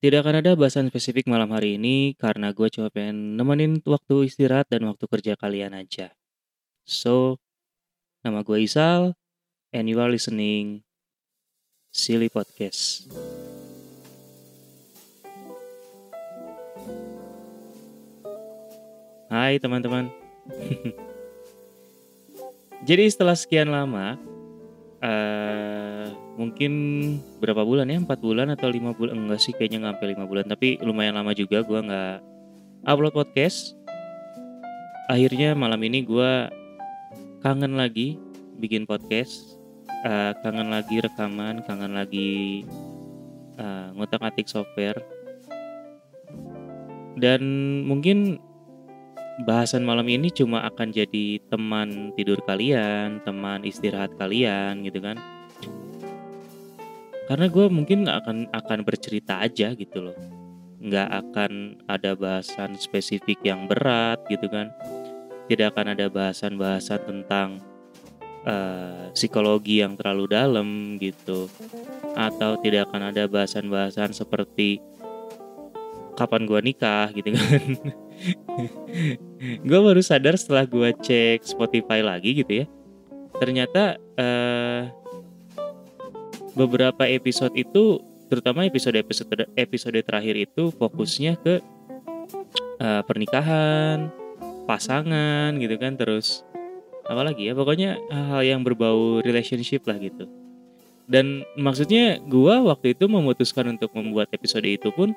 Tidak 0.00 0.24
akan 0.24 0.40
ada 0.40 0.56
bahasan 0.56 0.88
spesifik 0.88 1.28
malam 1.28 1.52
hari 1.52 1.76
ini 1.76 2.16
karena 2.16 2.56
gue 2.56 2.72
cuma 2.72 2.88
pengen 2.88 3.36
nemenin 3.36 3.84
waktu 3.84 4.32
istirahat 4.32 4.64
dan 4.72 4.88
waktu 4.88 5.04
kerja 5.04 5.36
kalian 5.36 5.76
aja. 5.76 6.16
So, 6.88 7.36
nama 8.24 8.40
gue 8.40 8.64
Isal, 8.64 9.12
and 9.76 9.92
you 9.92 10.00
are 10.00 10.08
listening 10.08 10.88
Silly 11.92 12.32
Podcast. 12.32 13.12
Hai 19.28 19.60
teman-teman. 19.60 20.08
Jadi 22.88 23.04
setelah 23.04 23.36
sekian 23.36 23.68
lama, 23.68 24.16
eh 25.04 25.99
mungkin 26.40 26.72
berapa 27.44 27.60
bulan 27.60 27.92
ya? 27.92 28.00
Empat 28.00 28.24
bulan 28.24 28.48
atau 28.56 28.72
lima 28.72 28.96
bulan? 28.96 29.20
Enggak 29.20 29.44
sih, 29.44 29.52
kayaknya 29.52 29.84
nggak 29.84 30.00
sampai 30.00 30.08
lima 30.16 30.24
bulan. 30.24 30.48
Tapi 30.48 30.80
lumayan 30.80 31.20
lama 31.20 31.36
juga 31.36 31.60
gue 31.60 31.80
nggak 31.84 32.16
upload 32.88 33.12
podcast. 33.12 33.76
Akhirnya 35.12 35.52
malam 35.52 35.84
ini 35.84 36.00
gue 36.00 36.48
kangen 37.44 37.76
lagi 37.76 38.16
bikin 38.56 38.88
podcast, 38.88 39.60
Eh, 40.00 40.32
kangen 40.40 40.72
lagi 40.72 40.96
rekaman, 40.96 41.60
kangen 41.68 41.92
lagi 41.92 42.64
eh, 43.60 43.88
ngutak-atik 43.92 44.48
software. 44.48 44.96
Dan 47.20 47.42
mungkin 47.84 48.40
bahasan 49.44 49.84
malam 49.84 50.08
ini 50.08 50.32
cuma 50.32 50.64
akan 50.64 50.88
jadi 50.88 51.44
teman 51.52 52.16
tidur 52.16 52.40
kalian, 52.48 53.20
teman 53.28 53.60
istirahat 53.60 54.16
kalian 54.16 54.88
gitu 54.88 55.04
kan. 55.04 55.20
Karena 57.30 57.46
gue 57.46 57.66
mungkin 57.70 58.10
akan 58.10 58.50
akan 58.50 58.78
bercerita 58.82 59.38
aja 59.38 59.70
gitu 59.78 60.10
loh, 60.10 60.18
nggak 60.82 61.08
akan 61.14 61.78
ada 61.86 62.18
bahasan 62.18 62.74
spesifik 62.74 63.38
yang 63.46 63.70
berat 63.70 64.18
gitu 64.26 64.50
kan. 64.50 64.74
Tidak 65.46 65.70
akan 65.70 65.94
ada 65.94 66.10
bahasan-bahasan 66.10 67.06
tentang 67.06 67.62
eh, 68.42 69.14
psikologi 69.14 69.78
yang 69.78 69.94
terlalu 69.94 70.26
dalam 70.26 70.98
gitu, 70.98 71.46
atau 72.18 72.58
tidak 72.58 72.90
akan 72.90 73.14
ada 73.14 73.30
bahasan-bahasan 73.30 74.10
seperti 74.10 74.82
kapan 76.18 76.50
gua 76.50 76.58
nikah 76.58 77.14
gitu 77.14 77.30
kan. 77.38 77.62
gue 79.70 79.80
baru 79.80 80.02
sadar 80.02 80.34
setelah 80.34 80.66
gue 80.66 80.92
cek 80.98 81.46
Spotify 81.46 82.02
lagi 82.02 82.42
gitu 82.42 82.66
ya. 82.66 82.66
Ternyata 83.38 84.02
eh, 84.18 84.98
beberapa 86.54 87.06
episode 87.06 87.54
itu, 87.54 88.02
terutama 88.30 88.66
episode-episode 88.66 89.50
episode 89.54 89.98
terakhir 90.02 90.34
itu 90.36 90.70
fokusnya 90.74 91.38
ke 91.40 91.58
eh, 92.78 93.02
pernikahan, 93.04 94.10
pasangan 94.64 95.56
gitu 95.58 95.74
kan, 95.76 95.98
terus 95.98 96.46
apa 97.10 97.26
lagi 97.26 97.50
ya, 97.50 97.58
pokoknya 97.58 97.98
hal-hal 98.10 98.42
yang 98.46 98.60
berbau 98.62 99.18
relationship 99.22 99.82
lah 99.86 99.98
gitu. 99.98 100.30
Dan 101.10 101.42
maksudnya 101.58 102.22
gua 102.22 102.62
waktu 102.62 102.94
itu 102.94 103.10
memutuskan 103.10 103.66
untuk 103.74 103.90
membuat 103.98 104.30
episode 104.30 104.62
itu 104.62 104.94
pun 104.94 105.10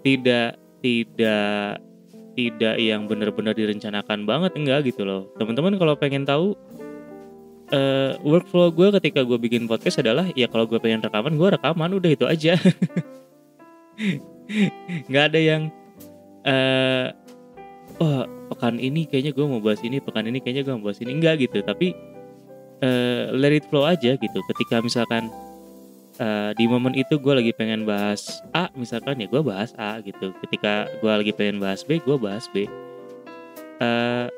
tidak 0.00 0.56
tidak 0.84 1.80
tidak 2.34 2.74
yang 2.76 3.06
benar-benar 3.06 3.54
direncanakan 3.54 4.26
banget 4.28 4.52
enggak 4.58 4.90
gitu 4.90 5.06
loh 5.06 5.30
teman-teman 5.38 5.78
kalau 5.78 5.94
pengen 5.94 6.26
tahu 6.26 6.58
eh, 7.72 8.12
workflow 8.20 8.68
gue 8.74 8.88
ketika 9.00 9.24
gue 9.24 9.38
bikin 9.40 9.64
podcast 9.64 10.04
adalah 10.04 10.28
ya 10.36 10.50
kalau 10.50 10.68
gue 10.68 10.76
pengen 10.82 11.00
rekaman 11.00 11.32
gue 11.38 11.48
rekaman 11.56 11.90
udah 11.96 12.10
itu 12.12 12.26
aja. 12.28 12.58
Nggak 15.08 15.24
ada 15.32 15.40
yang 15.40 15.62
eh 16.44 17.08
oh 18.02 18.28
pekan 18.52 18.76
ini 18.76 19.08
kayaknya 19.08 19.32
gue 19.32 19.46
mau 19.48 19.62
bahas 19.62 19.80
ini 19.80 20.02
pekan 20.02 20.28
ini 20.28 20.42
kayaknya 20.42 20.62
gue 20.66 20.74
mau 20.76 20.90
bahas 20.90 21.00
ini. 21.00 21.16
Enggak 21.16 21.40
gitu 21.40 21.64
tapi 21.64 21.96
eh, 22.84 23.32
let 23.32 23.54
it 23.54 23.64
flow 23.70 23.88
aja 23.88 24.18
gitu. 24.18 24.38
Ketika 24.52 24.84
misalkan 24.84 25.32
eh, 26.20 26.50
di 26.58 26.68
momen 26.68 26.92
itu 26.92 27.16
gue 27.16 27.32
lagi 27.32 27.52
pengen 27.56 27.88
bahas 27.88 28.44
A 28.52 28.68
misalkan 28.76 29.16
ya 29.22 29.26
gue 29.30 29.40
bahas 29.40 29.72
A 29.80 30.02
gitu. 30.04 30.36
Ketika 30.44 30.90
gue 31.00 31.08
lagi 31.08 31.32
pengen 31.32 31.62
bahas 31.62 31.80
B 31.86 32.02
gue 32.02 32.16
bahas 32.20 32.44
B. 32.52 32.68
Eh, 33.80 34.28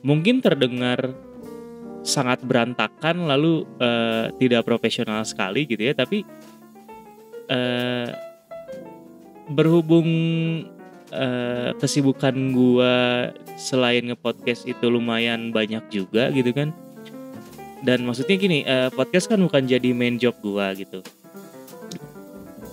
mungkin 0.00 0.40
terdengar 0.40 1.12
sangat 2.00 2.40
berantakan 2.42 3.28
lalu 3.28 3.68
eh, 3.80 4.32
tidak 4.40 4.64
profesional 4.66 5.24
sekali 5.24 5.64
gitu 5.68 5.80
ya. 5.80 5.94
Tapi 5.96 6.24
eh, 7.48 8.08
berhubung 9.50 10.08
eh, 11.10 11.70
kesibukan 11.76 12.34
gue 12.54 12.94
selain 13.60 14.08
ngepodcast 14.08 14.64
itu 14.64 14.86
lumayan 14.88 15.52
banyak 15.52 15.84
juga 15.92 16.32
gitu 16.32 16.52
kan. 16.56 16.72
Dan 17.80 18.04
maksudnya 18.04 18.36
gini 18.36 18.60
eh, 18.64 18.92
podcast 18.92 19.28
kan 19.28 19.40
bukan 19.40 19.64
jadi 19.64 19.96
main 19.96 20.20
job 20.20 20.36
gua 20.44 20.76
gitu. 20.76 21.00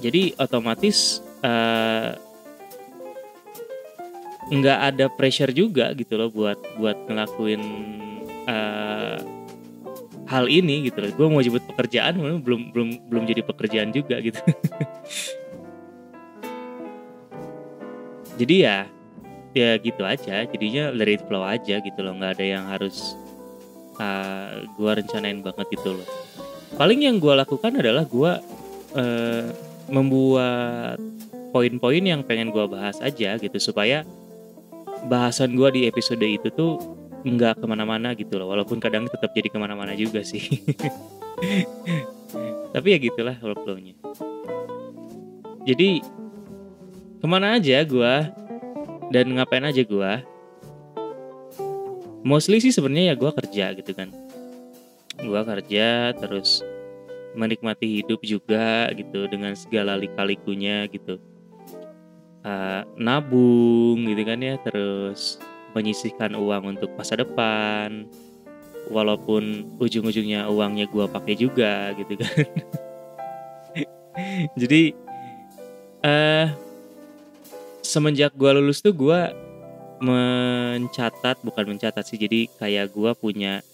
Jadi 0.03 0.35
otomatis 0.35 1.23
eh, 1.43 2.11
nggak 4.47 4.79
ada 4.93 5.05
pressure 5.11 5.51
juga 5.51 5.91
gitu 5.95 6.15
loh 6.15 6.31
buat 6.31 6.59
buat 6.79 7.07
ngelakuin 7.07 7.63
eh, 8.47 8.76
hal 10.27 10.45
ini 10.51 10.91
gitu 10.91 10.99
loh. 10.99 11.11
Gue 11.15 11.27
mau 11.31 11.41
jemput 11.41 11.63
pekerjaan 11.63 12.19
belum 12.43 12.75
belum 12.75 12.89
belum 13.07 13.23
jadi 13.25 13.41
pekerjaan 13.47 13.89
juga 13.95 14.19
gitu. 14.19 14.37
Jadi 18.37 18.55
ya 18.61 18.85
ya 19.57 19.81
gitu 19.81 20.05
aja. 20.05 20.45
Jadinya 20.45 20.93
let 20.93 21.09
it 21.09 21.25
flow 21.25 21.41
aja 21.41 21.81
gitu 21.81 21.99
loh. 22.05 22.13
Nggak 22.13 22.37
ada 22.37 22.45
yang 22.45 22.69
harus 22.69 23.17
uh, 23.97 24.61
gue 24.77 24.91
rencanain 25.01 25.41
banget 25.41 25.65
gitu 25.73 25.97
loh. 25.97 26.07
Paling 26.77 27.01
yang 27.01 27.17
gue 27.17 27.33
lakukan 27.33 27.73
adalah 27.81 28.05
gue 28.05 28.31
uh, 28.93 29.45
membuat 29.89 31.01
poin-poin 31.49 32.03
yang 32.05 32.21
pengen 32.21 32.53
gue 32.53 32.65
bahas 32.69 33.01
aja 33.01 33.41
gitu. 33.41 33.57
Supaya 33.57 34.05
bahasan 35.09 35.57
gue 35.57 35.69
di 35.73 35.81
episode 35.89 36.21
itu 36.21 36.53
tuh 36.53 36.77
nggak 37.35 37.59
ke 37.59 37.65
mana-mana 37.67 38.15
gitu 38.15 38.39
loh. 38.39 38.47
Walaupun 38.47 38.79
kadang 38.79 39.11
tetap 39.11 39.35
jadi 39.35 39.51
ke 39.51 39.57
mana-mana 39.59 39.91
juga 39.97 40.23
sih. 40.23 40.41
Tapi 42.73 42.87
ya 42.93 42.97
gitulah 43.01 43.35
workflownya. 43.43 43.97
Jadi 45.67 45.99
ke 47.19 47.27
mana 47.27 47.59
aja 47.59 47.83
gue 47.83 48.15
dan 49.11 49.25
ngapain 49.35 49.65
aja 49.65 49.83
gue 49.83 50.11
mostly 52.23 52.63
sih 52.63 52.71
sebenarnya 52.71 53.11
ya 53.11 53.15
gue 53.19 53.31
kerja 53.43 53.65
gitu 53.75 53.91
kan. 53.91 54.09
Gue 55.17 55.41
kerja 55.43 56.15
terus 56.15 56.63
menikmati 57.37 58.01
hidup 58.01 58.23
juga 58.23 58.89
gitu 58.95 59.27
dengan 59.27 59.53
segala 59.53 59.99
lika-likunya 59.99 60.87
gitu. 60.87 61.19
Eh, 62.47 62.81
nabung 62.95 64.07
gitu 64.07 64.23
kan 64.23 64.39
ya 64.39 64.55
terus 64.63 65.35
menyisihkan 65.75 66.35
uang 66.35 66.77
untuk 66.77 66.93
masa 66.95 67.19
depan 67.19 68.07
walaupun 68.87 69.67
ujung-ujungnya 69.79 70.47
uangnya 70.47 70.87
gue 70.87 71.05
pakai 71.07 71.35
juga 71.35 71.91
gitu 71.95 72.13
kan. 72.19 72.45
Jadi 74.59 74.95
eh 76.05 76.47
semenjak 77.83 78.35
gue 78.35 78.51
lulus 78.51 78.79
tuh 78.79 78.95
gue 78.95 79.19
mencatat 79.97 81.41
bukan 81.41 81.73
mencatat 81.73 82.05
sih 82.05 82.21
jadi 82.21 82.45
kayak 82.61 82.93
gue 82.93 83.11
punya 83.17 83.65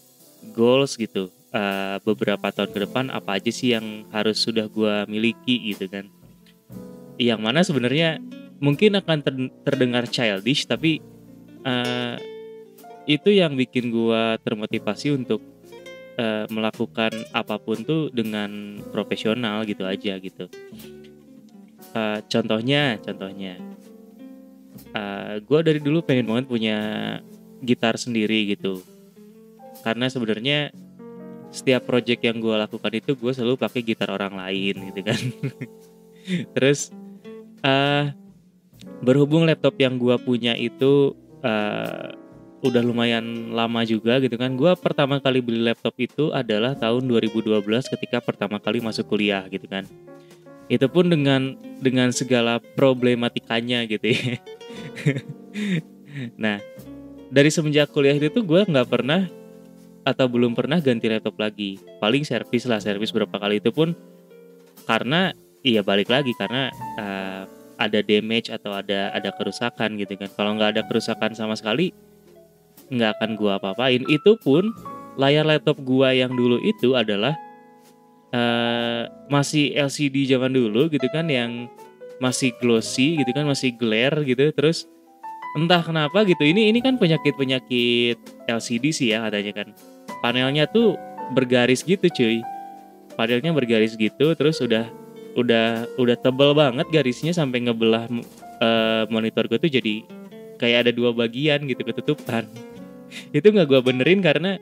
goals 0.56 0.96
gitu. 0.96 1.28
Eh, 1.54 1.98
beberapa 2.02 2.50
tahun 2.50 2.72
ke 2.74 2.80
depan 2.90 3.06
apa 3.14 3.38
aja 3.38 3.52
sih 3.54 3.78
yang 3.78 4.08
harus 4.10 4.42
sudah 4.42 4.66
gue 4.66 5.06
miliki 5.06 5.74
gitu 5.76 5.86
kan. 5.86 6.10
Yang 7.22 7.40
mana 7.40 7.60
sebenarnya 7.62 8.18
mungkin 8.58 8.98
akan 8.98 9.20
ter- 9.22 9.54
terdengar 9.68 10.08
childish 10.10 10.66
tapi 10.66 11.04
eh, 11.64 12.16
itu 13.08 13.30
yang 13.36 13.56
bikin 13.60 13.92
gua 13.92 14.40
termotivasi 14.40 15.12
untuk 15.16 15.44
eh, 16.16 16.46
melakukan 16.48 17.12
apa 17.36 17.60
pun 17.60 17.84
tuh 17.84 18.08
dengan 18.14 18.80
profesional 18.92 19.68
gitu 19.68 19.84
aja 19.84 20.16
gitu. 20.20 20.48
Eh, 21.94 22.20
contohnya 22.28 22.98
contohnya. 23.04 23.60
Eh, 24.94 25.36
gua 25.46 25.60
dari 25.62 25.78
dulu 25.84 26.02
pengen 26.02 26.30
banget 26.30 26.46
punya 26.48 26.78
gitar 27.64 28.00
sendiri 28.00 28.56
gitu. 28.56 28.82
Karena 29.84 30.08
sebenarnya 30.08 30.72
setiap 31.54 31.86
project 31.86 32.24
yang 32.24 32.42
gua 32.42 32.66
lakukan 32.66 32.94
itu 32.98 33.14
gue 33.14 33.30
selalu 33.30 33.62
pakai 33.62 33.86
gitar 33.86 34.10
orang 34.10 34.34
lain 34.34 34.90
gitu 34.90 35.02
kan. 35.06 35.22
Terus 36.58 36.90
eh 37.62 38.16
berhubung 39.04 39.46
laptop 39.46 39.76
yang 39.78 40.00
gua 40.02 40.18
punya 40.18 40.58
itu 40.58 41.14
eh, 41.44 42.08
udah 42.64 42.80
lumayan 42.80 43.52
lama 43.52 43.84
juga 43.84 44.24
gitu 44.24 44.40
kan. 44.40 44.56
Gua 44.56 44.74
pertama 44.80 45.20
kali 45.20 45.44
beli 45.44 45.60
laptop 45.60 45.94
itu 46.00 46.32
adalah 46.32 46.74
tahun 46.80 47.04
2012 47.12 47.60
ketika 47.92 48.24
pertama 48.24 48.58
kali 48.58 48.80
masuk 48.80 49.12
kuliah 49.12 49.44
gitu 49.52 49.68
kan. 49.68 49.84
Itu 50.72 50.88
pun 50.88 51.12
dengan 51.12 51.60
dengan 51.84 52.16
segala 52.16 52.64
problematikanya 52.80 53.84
gitu 53.86 54.16
ya. 54.16 54.40
Nah 56.38 56.62
dari 57.34 57.50
semenjak 57.50 57.90
kuliah 57.90 58.14
itu 58.14 58.46
gue 58.46 58.62
nggak 58.70 58.86
pernah 58.86 59.26
atau 60.06 60.30
belum 60.30 60.54
pernah 60.54 60.78
ganti 60.78 61.10
laptop 61.10 61.36
lagi. 61.42 61.82
Paling 61.98 62.22
servis 62.22 62.70
lah 62.70 62.78
servis 62.78 63.10
berapa 63.10 63.34
kali 63.34 63.58
itu 63.58 63.74
pun. 63.74 63.98
Karena 64.86 65.34
iya 65.66 65.82
balik 65.82 66.14
lagi 66.14 66.38
karena 66.38 66.70
uh, 67.02 67.33
ada 67.78 68.00
damage 68.06 68.54
atau 68.54 68.74
ada 68.74 69.12
ada 69.14 69.30
kerusakan 69.34 69.98
gitu 70.00 70.18
kan. 70.18 70.30
Kalau 70.34 70.52
nggak 70.58 70.78
ada 70.78 70.82
kerusakan 70.86 71.34
sama 71.34 71.58
sekali 71.58 71.94
nggak 72.92 73.20
akan 73.20 73.30
gua 73.40 73.58
apa-apain. 73.58 74.04
Itu 74.06 74.38
pun 74.42 74.74
layar 75.18 75.46
laptop 75.46 75.82
gua 75.82 76.14
yang 76.14 76.34
dulu 76.34 76.62
itu 76.62 76.94
adalah 76.94 77.38
uh, 78.34 79.10
masih 79.30 79.74
LCD 79.78 80.30
zaman 80.30 80.54
dulu 80.54 80.90
gitu 80.90 81.06
kan 81.10 81.30
yang 81.30 81.70
masih 82.22 82.56
glossy 82.62 83.20
gitu 83.20 83.32
kan 83.34 83.46
masih 83.48 83.74
glare 83.74 84.22
gitu. 84.24 84.50
Terus 84.54 84.86
entah 85.54 85.82
kenapa 85.86 86.26
gitu 86.26 86.42
ini 86.42 86.74
ini 86.74 86.82
kan 86.82 86.98
penyakit 86.98 87.38
penyakit 87.38 88.18
LCD 88.50 88.94
sih 88.94 89.08
ya 89.14 89.26
katanya 89.28 89.64
kan. 89.64 89.68
Panelnya 90.22 90.70
tuh 90.70 90.96
bergaris 91.34 91.84
gitu 91.84 92.08
cuy. 92.10 92.40
Panelnya 93.14 93.54
bergaris 93.54 93.94
gitu 93.94 94.34
terus 94.34 94.58
udah 94.58 95.03
udah 95.34 95.90
udah 95.98 96.16
tebel 96.18 96.54
banget 96.54 96.88
garisnya 96.94 97.34
sampai 97.34 97.66
ngebelah 97.66 98.06
uh, 98.62 99.04
monitor 99.10 99.50
gue 99.50 99.58
tuh 99.58 99.72
jadi 99.72 100.06
kayak 100.62 100.88
ada 100.88 100.92
dua 100.94 101.12
bagian 101.12 101.66
gitu 101.66 101.82
ketutupan. 101.82 102.46
Itu 103.38 103.50
nggak 103.50 103.68
gue 103.70 103.82
benerin 103.82 104.22
karena 104.22 104.58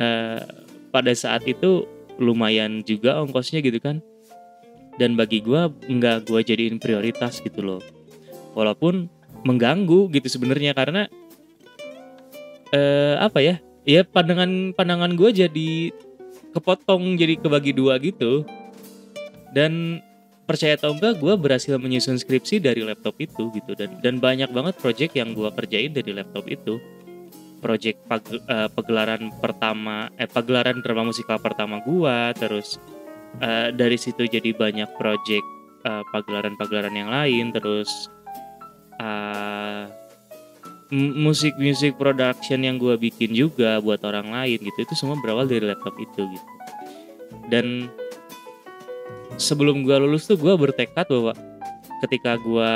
uh, 0.00 0.40
pada 0.88 1.12
saat 1.12 1.44
itu 1.44 1.84
lumayan 2.16 2.80
juga 2.80 3.20
ongkosnya 3.20 3.60
gitu 3.60 3.76
kan. 3.80 4.00
Dan 4.96 5.14
bagi 5.14 5.44
gue 5.44 5.68
nggak 5.68 6.26
gue 6.26 6.40
jadiin 6.42 6.80
prioritas 6.80 7.44
gitu 7.44 7.60
loh. 7.60 7.82
Walaupun 8.56 9.06
mengganggu 9.46 10.10
gitu 10.10 10.26
sebenarnya 10.26 10.74
karena 10.74 11.06
uh, 12.74 13.16
apa 13.22 13.38
ya 13.38 13.54
ya 13.86 14.02
pandangan 14.02 14.74
pandangan 14.74 15.14
gue 15.14 15.30
jadi 15.30 15.70
kepotong 16.52 17.14
jadi 17.14 17.38
kebagi 17.38 17.72
dua 17.76 18.00
gitu 18.02 18.42
dan 19.58 19.98
percaya 20.46 20.78
atau 20.78 20.94
enggak 20.94 21.18
gue 21.18 21.34
berhasil 21.34 21.74
menyusun 21.76 22.14
skripsi 22.14 22.62
dari 22.62 22.86
laptop 22.86 23.18
itu 23.18 23.50
gitu. 23.50 23.74
Dan 23.74 23.98
dan 23.98 24.22
banyak 24.22 24.54
banget 24.54 24.78
project 24.78 25.18
yang 25.18 25.34
gue 25.34 25.50
kerjain 25.50 25.90
dari 25.90 26.14
laptop 26.14 26.46
itu. 26.46 26.78
Project 27.58 27.98
pag, 28.06 28.22
uh, 28.46 28.70
pagelaran 28.70 29.34
pertama 29.42 30.14
eh 30.14 30.30
pagelaran 30.30 30.78
drama 30.78 31.10
musikal 31.10 31.42
pertama 31.42 31.82
gue 31.82 32.18
terus 32.38 32.78
uh, 33.42 33.74
dari 33.74 33.98
situ 33.98 34.30
jadi 34.30 34.54
banyak 34.54 34.94
project 34.94 35.42
uh, 35.82 36.06
pagelaran-pagelaran 36.14 36.94
yang 36.94 37.10
lain 37.10 37.50
terus 37.50 38.06
uh, 39.02 39.90
musik 40.94 41.58
musik 41.58 41.98
production 41.98 42.62
yang 42.62 42.78
gue 42.78 42.94
bikin 42.94 43.34
juga 43.34 43.82
buat 43.82 44.06
orang 44.06 44.30
lain 44.30 44.62
gitu. 44.62 44.78
Itu 44.86 44.94
semua 44.94 45.18
berawal 45.18 45.50
dari 45.50 45.66
laptop 45.66 45.98
itu 45.98 46.30
gitu. 46.30 46.48
Dan 47.50 47.90
sebelum 49.38 49.86
gue 49.86 49.96
lulus 49.96 50.26
tuh 50.26 50.36
gue 50.36 50.52
bertekad 50.58 51.06
bahwa 51.06 51.32
ketika 52.04 52.38
gue 52.38 52.72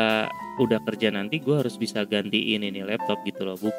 udah 0.63 0.79
kerja 0.87 1.11
nanti 1.11 1.43
gue 1.43 1.59
harus 1.59 1.75
bisa 1.75 2.07
gantiin 2.07 2.63
ini 2.63 2.81
laptop 2.87 3.21
gitu 3.27 3.43
loh. 3.43 3.59
Bu 3.59 3.71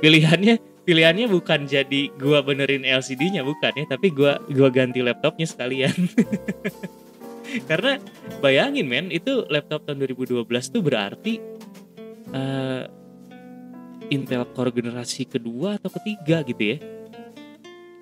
pilihannya 0.00 0.58
pilihannya 0.86 1.26
bukan 1.28 1.66
jadi 1.66 2.10
gue 2.14 2.38
benerin 2.40 2.86
LCD-nya 2.86 3.42
bukan 3.44 3.72
ya 3.76 3.84
tapi 3.90 4.14
gue 4.14 4.32
gua 4.54 4.70
ganti 4.70 5.02
laptopnya 5.02 5.46
sekalian. 5.46 5.92
Karena 7.70 7.98
bayangin 8.38 8.86
men 8.86 9.10
itu 9.10 9.42
laptop 9.50 9.82
tahun 9.82 10.06
2012 10.06 10.46
tuh 10.70 10.82
berarti 10.86 11.42
uh, 12.30 12.86
Intel 14.10 14.46
Core 14.54 14.74
generasi 14.74 15.26
kedua 15.26 15.78
atau 15.78 15.90
ketiga 15.98 16.46
gitu 16.46 16.62
ya. 16.62 16.78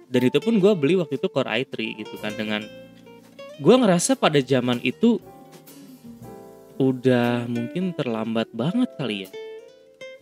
Dan 0.09 0.21
itu 0.25 0.41
pun 0.41 0.57
gue 0.57 0.73
beli 0.73 0.97
waktu 0.97 1.21
itu 1.21 1.29
Core 1.29 1.65
i3 1.65 1.73
gitu 2.01 2.17
kan 2.21 2.33
dengan 2.37 2.65
gue 3.59 3.75
ngerasa 3.75 4.15
pada 4.15 4.39
zaman 4.39 4.79
itu 4.87 5.19
udah 6.79 7.45
mungkin 7.51 7.91
terlambat 7.91 8.47
banget 8.55 8.91
kali 8.95 9.27
ya. 9.27 9.31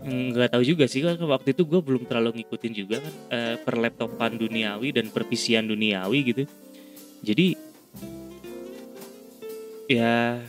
Nggak 0.01 0.57
tahu 0.57 0.65
juga 0.65 0.85
sih 0.89 1.05
kan 1.05 1.21
waktu 1.21 1.53
itu 1.53 1.69
gue 1.69 1.81
belum 1.81 2.09
terlalu 2.09 2.41
ngikutin 2.43 2.73
juga 2.73 2.97
kan 3.01 3.15
eh, 3.33 3.57
perlaptopan 3.61 4.41
duniawi 4.41 4.93
dan 4.97 5.13
perpisian 5.13 5.69
duniawi 5.69 6.19
gitu. 6.33 6.45
Jadi 7.21 7.57
ya 9.87 10.41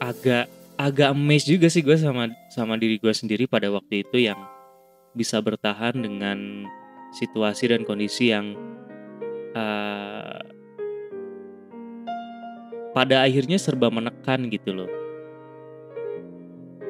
agak 0.00 0.48
agak 0.78 1.10
amazed 1.10 1.50
juga 1.50 1.66
sih 1.68 1.82
gue 1.84 1.94
sama 1.98 2.30
sama 2.54 2.78
diri 2.78 2.96
gue 2.96 3.12
sendiri 3.12 3.44
pada 3.50 3.68
waktu 3.68 4.06
itu 4.06 4.30
yang 4.30 4.38
bisa 5.12 5.42
bertahan 5.42 5.98
dengan 5.98 6.64
situasi 7.10 7.74
dan 7.74 7.82
kondisi 7.82 8.30
yang 8.30 8.54
uh, 9.58 9.97
pada 12.98 13.22
akhirnya 13.22 13.62
serba 13.62 13.94
menekan 13.94 14.50
gitu 14.50 14.74
loh. 14.74 14.90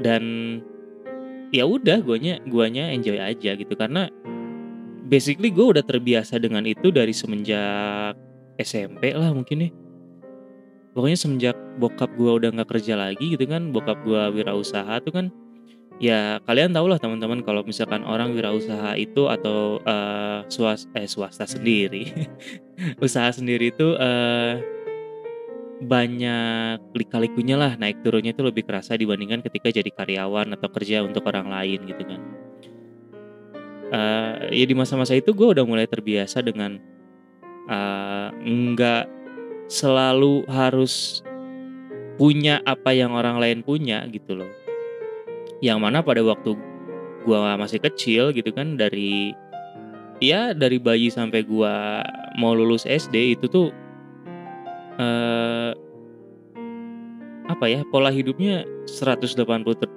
Dan 0.01 0.25
ya 1.53 1.69
udah 1.69 2.01
guanya 2.01 2.41
guanya 2.49 2.89
enjoy 2.89 3.21
aja 3.21 3.53
gitu. 3.53 3.77
Karena 3.77 4.09
basically 5.09 5.53
gue 5.53 5.77
udah 5.77 5.85
terbiasa 5.85 6.41
dengan 6.41 6.65
itu 6.65 6.89
dari 6.89 7.13
semenjak 7.13 8.17
SMP 8.61 9.17
lah 9.17 9.33
mungkin 9.33 9.69
nih 9.69 9.73
pokoknya 10.93 11.19
semenjak 11.19 11.57
bokap 11.81 12.13
gue 12.19 12.29
udah 12.29 12.51
nggak 12.53 12.69
kerja 12.77 12.95
lagi 12.99 13.33
gitu 13.33 13.49
kan 13.49 13.73
bokap 13.73 13.97
gue 14.05 14.23
wirausaha 14.37 15.01
tuh 15.01 15.13
kan 15.17 15.27
ya 15.99 16.39
kalian 16.45 16.77
tahu 16.77 16.93
lah 16.93 17.01
teman-teman 17.01 17.41
kalau 17.43 17.65
misalkan 17.65 18.05
orang 18.05 18.37
wirausaha 18.37 18.95
itu 19.01 19.27
atau 19.27 19.81
uh, 19.83 20.45
swas 20.53 20.87
eh 20.95 21.09
swasta 21.09 21.49
sendiri 21.49 22.13
usaha 23.05 23.33
sendiri 23.33 23.73
itu 23.73 23.97
uh, 23.97 24.61
banyak 25.79 26.83
lika-likunya 26.91 27.55
lah 27.55 27.73
naik 27.79 28.03
turunnya 28.03 28.35
itu 28.35 28.43
lebih 28.43 28.67
kerasa 28.67 28.99
dibandingkan 28.99 29.47
ketika 29.47 29.71
jadi 29.71 29.91
karyawan 29.95 30.55
atau 30.59 30.69
kerja 30.75 31.07
untuk 31.07 31.27
orang 31.31 31.47
lain 31.51 31.87
gitu 31.87 32.03
kan. 32.03 32.21
Uh, 33.89 34.53
ya 34.53 34.69
di 34.69 34.75
masa-masa 34.77 35.17
itu 35.17 35.33
gue 35.33 35.49
udah 35.49 35.65
mulai 35.65 35.89
terbiasa 35.89 36.45
dengan 36.45 36.77
uh, 37.71 38.29
nggak 38.45 39.09
selalu 39.69 40.49
harus 40.49 41.21
punya 42.19 42.59
apa 42.67 42.91
yang 42.97 43.15
orang 43.15 43.39
lain 43.39 43.61
punya 43.63 44.03
gitu 44.11 44.43
loh. 44.43 44.51
Yang 45.63 45.79
mana 45.79 46.03
pada 46.03 46.25
waktu 46.27 46.59
gua 47.23 47.55
masih 47.61 47.79
kecil 47.79 48.35
gitu 48.35 48.51
kan 48.51 48.75
dari 48.75 49.37
ya 50.19 50.51
dari 50.57 50.83
bayi 50.83 51.13
sampai 51.13 51.47
gua 51.47 52.03
mau 52.41 52.57
lulus 52.57 52.89
SD 52.89 53.39
itu 53.39 53.47
tuh 53.47 53.69
eh, 54.99 55.48
apa 57.59 57.67
ya 57.67 57.83
pola 57.91 58.15
hidupnya 58.15 58.63
180 58.87 59.35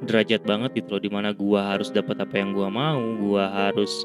derajat 0.10 0.42
banget 0.42 0.82
gitu 0.82 0.98
loh 0.98 1.02
di 1.06 1.14
mana 1.14 1.30
gua 1.30 1.78
harus 1.78 1.94
dapat 1.94 2.18
apa 2.18 2.42
yang 2.42 2.58
gua 2.58 2.74
mau 2.74 2.98
gua 3.22 3.70
harus 3.70 4.02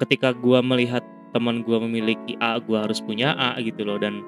ketika 0.00 0.32
gua 0.32 0.64
melihat 0.64 1.04
teman 1.36 1.60
gua 1.60 1.76
memiliki 1.84 2.40
A 2.40 2.56
gua 2.56 2.88
harus 2.88 3.04
punya 3.04 3.36
A 3.36 3.60
gitu 3.60 3.84
loh 3.84 4.00
dan 4.00 4.24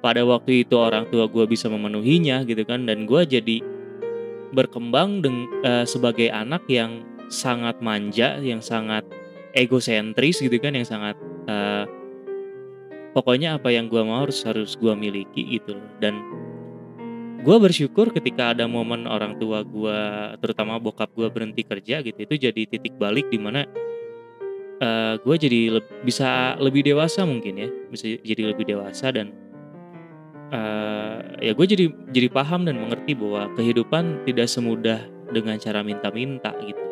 pada 0.00 0.24
waktu 0.24 0.64
itu 0.64 0.72
orang 0.72 1.04
tua 1.12 1.28
gua 1.28 1.44
bisa 1.44 1.68
memenuhinya 1.68 2.48
gitu 2.48 2.64
kan 2.64 2.88
dan 2.88 3.04
gua 3.04 3.28
jadi 3.28 3.60
berkembang 4.56 5.20
deng, 5.20 5.44
uh, 5.60 5.84
sebagai 5.84 6.32
anak 6.32 6.64
yang 6.72 7.04
sangat 7.28 7.76
manja, 7.84 8.40
yang 8.40 8.64
sangat 8.64 9.04
egosentris 9.52 10.40
gitu 10.40 10.56
kan, 10.56 10.72
yang 10.72 10.88
sangat 10.88 11.12
uh, 11.44 11.84
pokoknya 13.12 13.60
apa 13.60 13.68
yang 13.68 13.92
gue 13.92 14.00
mau 14.00 14.24
harus 14.24 14.44
harus 14.44 14.76
gue 14.76 14.92
miliki 14.96 15.60
gitu 15.60 15.76
dan 15.98 16.20
gue 17.42 17.56
bersyukur 17.60 18.12
ketika 18.14 18.56
ada 18.56 18.64
momen 18.64 19.04
orang 19.04 19.36
tua 19.36 19.60
gue 19.64 20.00
terutama 20.40 20.80
bokap 20.80 21.12
gue 21.12 21.28
berhenti 21.28 21.62
kerja 21.62 22.00
gitu 22.00 22.16
itu 22.16 22.34
jadi 22.48 22.62
titik 22.68 22.96
balik 22.96 23.28
di 23.28 23.38
mana 23.40 23.64
uh, 24.80 25.14
gue 25.20 25.36
jadi 25.36 25.60
le 25.78 25.80
bisa 26.04 26.56
lebih 26.60 26.84
dewasa 26.84 27.24
mungkin 27.24 27.54
ya 27.60 27.68
bisa 27.92 28.16
jadi 28.24 28.52
lebih 28.54 28.64
dewasa 28.66 29.12
dan 29.12 29.32
uh, 30.52 31.18
ya 31.40 31.52
gue 31.52 31.66
jadi 31.66 31.86
jadi 32.12 32.28
paham 32.30 32.66
dan 32.66 32.78
mengerti 32.78 33.16
bahwa 33.16 33.50
kehidupan 33.56 34.26
tidak 34.26 34.46
semudah 34.50 35.00
dengan 35.30 35.58
cara 35.58 35.82
minta-minta 35.82 36.54
gitu. 36.62 36.82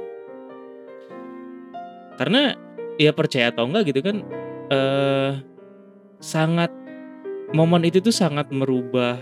Karena 2.14 2.54
ya 2.98 3.10
percaya 3.10 3.50
atau 3.50 3.66
enggak 3.66 3.90
gitu 3.90 4.00
kan 4.02 4.16
uh, 4.70 5.32
sangat 6.22 6.70
momen 7.54 7.82
itu 7.86 7.98
tuh 7.98 8.14
sangat 8.14 8.50
merubah 8.54 9.18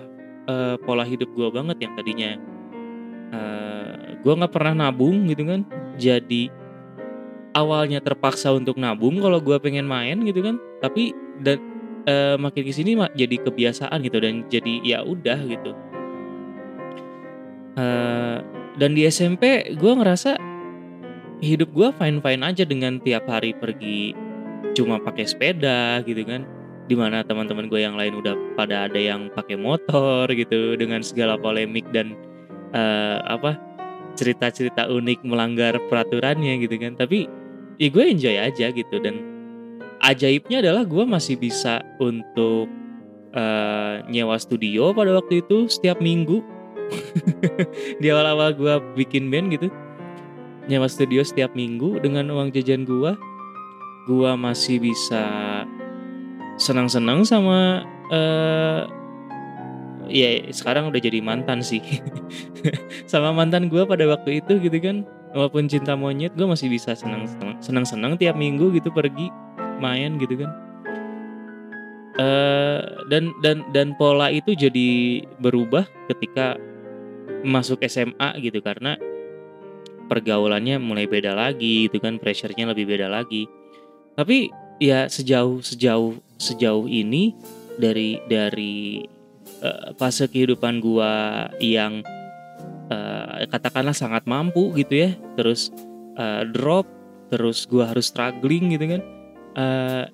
uh, 0.48 0.76
pola 0.82 1.04
hidup 1.06 1.30
gue 1.34 1.48
banget 1.50 1.76
yang 1.82 1.92
tadinya 1.94 2.30
uh, 3.34 4.16
gue 4.22 4.32
nggak 4.32 4.52
pernah 4.52 4.88
nabung 4.88 5.26
gitu 5.30 5.46
kan. 5.46 5.66
Jadi 5.98 6.48
awalnya 7.52 8.00
terpaksa 8.00 8.54
untuk 8.54 8.78
nabung 8.80 9.20
kalau 9.20 9.38
gue 9.42 9.56
pengen 9.58 9.86
main 9.86 10.22
gitu 10.22 10.40
kan. 10.42 10.56
Tapi 10.80 11.12
dan 11.42 11.58
uh, 12.06 12.36
makin 12.38 12.62
ke 12.62 12.72
sini 12.72 12.94
mak 12.94 13.12
jadi 13.18 13.36
kebiasaan 13.42 13.98
gitu 14.06 14.18
dan 14.22 14.46
jadi 14.48 14.74
ya 14.82 14.98
udah 15.02 15.38
gitu. 15.46 15.72
Uh, 17.72 18.38
dan 18.76 18.92
di 18.92 19.08
SMP 19.08 19.72
gue 19.76 19.92
ngerasa 19.96 20.36
hidup 21.42 21.74
gue 21.74 21.88
fine 21.98 22.22
fine 22.22 22.42
aja 22.46 22.62
dengan 22.62 23.02
tiap 23.02 23.26
hari 23.26 23.56
pergi 23.56 24.14
cuma 24.72 25.02
pakai 25.02 25.26
sepeda 25.26 26.00
gitu 26.06 26.22
kan 26.24 26.46
di 26.92 26.96
mana 27.00 27.24
teman-teman 27.24 27.72
gue 27.72 27.80
yang 27.80 27.96
lain 27.96 28.20
udah 28.20 28.36
pada 28.52 28.84
ada 28.84 29.00
yang 29.00 29.32
pakai 29.32 29.56
motor 29.56 30.28
gitu 30.28 30.76
dengan 30.76 31.00
segala 31.00 31.40
polemik 31.40 31.88
dan 31.88 32.12
uh, 32.76 33.24
apa 33.24 33.56
cerita-cerita 34.12 34.92
unik 34.92 35.24
melanggar 35.24 35.80
peraturannya 35.88 36.60
gitu 36.60 36.76
kan. 36.76 37.00
Tapi 37.00 37.24
ya 37.80 37.88
gue 37.88 38.04
enjoy 38.04 38.36
aja 38.36 38.68
gitu 38.68 39.00
dan 39.00 39.24
ajaibnya 40.04 40.60
adalah 40.60 40.84
gue 40.84 41.00
masih 41.08 41.40
bisa 41.40 41.80
untuk 41.96 42.68
uh, 43.32 44.04
nyewa 44.12 44.36
studio 44.36 44.92
pada 44.92 45.16
waktu 45.16 45.40
itu 45.40 45.72
setiap 45.72 45.96
minggu. 45.96 46.44
Di 48.04 48.12
awal-awal 48.12 48.52
gue 48.52 48.74
bikin 49.00 49.32
band 49.32 49.48
gitu 49.48 49.72
nyewa 50.68 50.92
studio 50.92 51.24
setiap 51.24 51.56
minggu 51.56 52.04
dengan 52.04 52.28
uang 52.30 52.52
jajan 52.54 52.84
gue 52.84 53.16
gue 54.06 54.30
masih 54.34 54.82
bisa 54.82 55.24
senang-senang 56.60 57.24
sama 57.24 57.86
uh, 58.12 58.84
ya 60.12 60.44
sekarang 60.52 60.92
udah 60.92 61.00
jadi 61.00 61.24
mantan 61.24 61.64
sih. 61.64 61.80
Sama 63.10 63.32
mantan 63.32 63.72
gue 63.72 63.82
pada 63.88 64.04
waktu 64.08 64.44
itu 64.44 64.60
gitu 64.60 64.78
kan. 64.78 65.08
Walaupun 65.32 65.64
cinta 65.64 65.96
monyet 65.96 66.36
gue 66.36 66.44
masih 66.44 66.68
bisa 66.68 66.92
senang 66.92 67.24
senang 67.64 67.88
senang 67.88 68.20
tiap 68.20 68.36
minggu 68.36 68.68
gitu 68.76 68.92
pergi 68.92 69.32
main 69.80 70.20
gitu 70.20 70.44
kan. 70.44 70.50
Uh, 72.20 73.08
dan 73.08 73.32
dan 73.40 73.64
dan 73.72 73.96
pola 73.96 74.28
itu 74.28 74.52
jadi 74.52 75.24
berubah 75.40 75.88
ketika 76.12 76.60
masuk 77.40 77.80
SMA 77.88 78.36
gitu 78.44 78.60
karena 78.60 79.00
pergaulannya 80.12 80.76
mulai 80.76 81.08
beda 81.08 81.32
lagi 81.32 81.88
gitu 81.88 81.96
kan 81.96 82.20
pressure-nya 82.20 82.68
lebih 82.68 82.84
beda 82.84 83.08
lagi. 83.08 83.48
Tapi 84.12 84.52
ya 84.78 85.10
sejauh 85.10 85.60
sejauh 85.60 86.16
sejauh 86.40 86.86
ini 86.88 87.34
dari 87.76 88.20
dari 88.28 89.04
uh, 89.64 89.96
fase 89.96 90.28
kehidupan 90.28 90.80
gua 90.80 91.48
yang 91.60 92.04
uh, 92.92 93.42
katakanlah 93.48 93.96
sangat 93.96 94.24
mampu 94.28 94.72
gitu 94.78 95.08
ya 95.08 95.10
terus 95.34 95.72
uh, 96.20 96.44
drop 96.48 96.86
terus 97.32 97.64
gua 97.64 97.90
harus 97.92 98.12
struggling 98.12 98.76
gitu 98.76 98.98
kan 98.98 99.02
uh, 99.56 100.04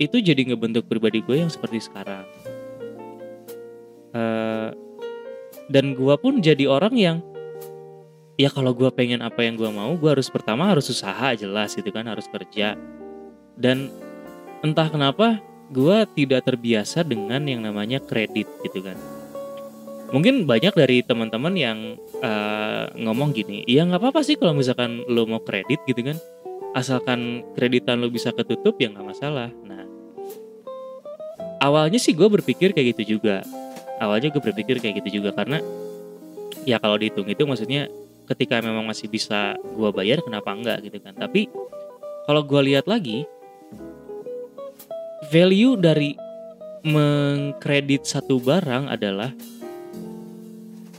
itu 0.00 0.16
jadi 0.16 0.40
ngebentuk 0.48 0.88
pribadi 0.88 1.20
gue 1.20 1.44
yang 1.44 1.52
seperti 1.52 1.84
sekarang. 1.84 2.24
Uh, 4.16 4.72
dan 5.68 5.94
gue 5.94 6.14
pun 6.18 6.40
jadi 6.42 6.66
orang 6.66 6.96
yang 6.96 7.16
ya 8.34 8.50
kalau 8.50 8.74
gue 8.74 8.88
pengen 8.90 9.22
apa 9.22 9.44
yang 9.46 9.54
gue 9.54 9.70
mau 9.70 9.94
gue 9.94 10.10
harus 10.10 10.26
pertama 10.32 10.66
harus 10.66 10.90
usaha 10.90 11.36
jelas 11.38 11.78
gitu 11.78 11.94
kan 11.94 12.10
harus 12.10 12.26
kerja 12.26 12.74
dan 13.60 13.92
entah 14.64 14.88
kenapa 14.88 15.44
gue 15.70 16.02
tidak 16.18 16.48
terbiasa 16.48 17.04
dengan 17.06 17.44
yang 17.46 17.62
namanya 17.62 18.00
kredit 18.02 18.48
gitu 18.64 18.80
kan. 18.82 18.96
Mungkin 20.10 20.42
banyak 20.42 20.74
dari 20.74 21.06
teman-teman 21.06 21.54
yang 21.54 21.78
uh, 22.18 22.90
ngomong 22.98 23.30
gini 23.30 23.62
ya 23.70 23.86
nggak 23.86 24.02
apa-apa 24.02 24.26
sih 24.26 24.34
kalau 24.34 24.58
misalkan 24.58 25.06
lo 25.06 25.28
mau 25.28 25.38
kredit 25.38 25.78
gitu 25.86 26.02
kan. 26.02 26.18
Asalkan 26.74 27.46
kreditan 27.54 28.02
lo 28.02 28.10
bisa 28.10 28.34
ketutup 28.34 28.74
ya 28.82 28.90
nggak 28.90 29.06
masalah. 29.06 29.54
Nah 29.62 29.86
awalnya 31.62 32.02
sih 32.02 32.16
gue 32.16 32.26
berpikir 32.26 32.74
kayak 32.74 32.98
gitu 32.98 33.20
juga. 33.20 33.46
Awalnya 34.02 34.34
gue 34.34 34.42
berpikir 34.42 34.82
kayak 34.82 35.04
gitu 35.04 35.22
juga 35.22 35.30
karena 35.36 35.62
ya 36.66 36.82
kalau 36.82 36.98
dihitung 36.98 37.30
itu 37.30 37.46
maksudnya 37.46 37.86
ketika 38.26 38.58
memang 38.58 38.82
masih 38.90 39.06
bisa 39.06 39.54
gue 39.62 39.90
bayar 39.94 40.18
kenapa 40.26 40.50
enggak 40.50 40.82
gitu 40.82 40.98
kan. 40.98 41.14
Tapi 41.14 41.46
kalau 42.26 42.42
gue 42.42 42.74
lihat 42.74 42.90
lagi 42.90 43.30
value 45.28 45.76
dari 45.76 46.16
mengkredit 46.80 48.08
satu 48.08 48.40
barang 48.40 48.88
adalah 48.88 49.36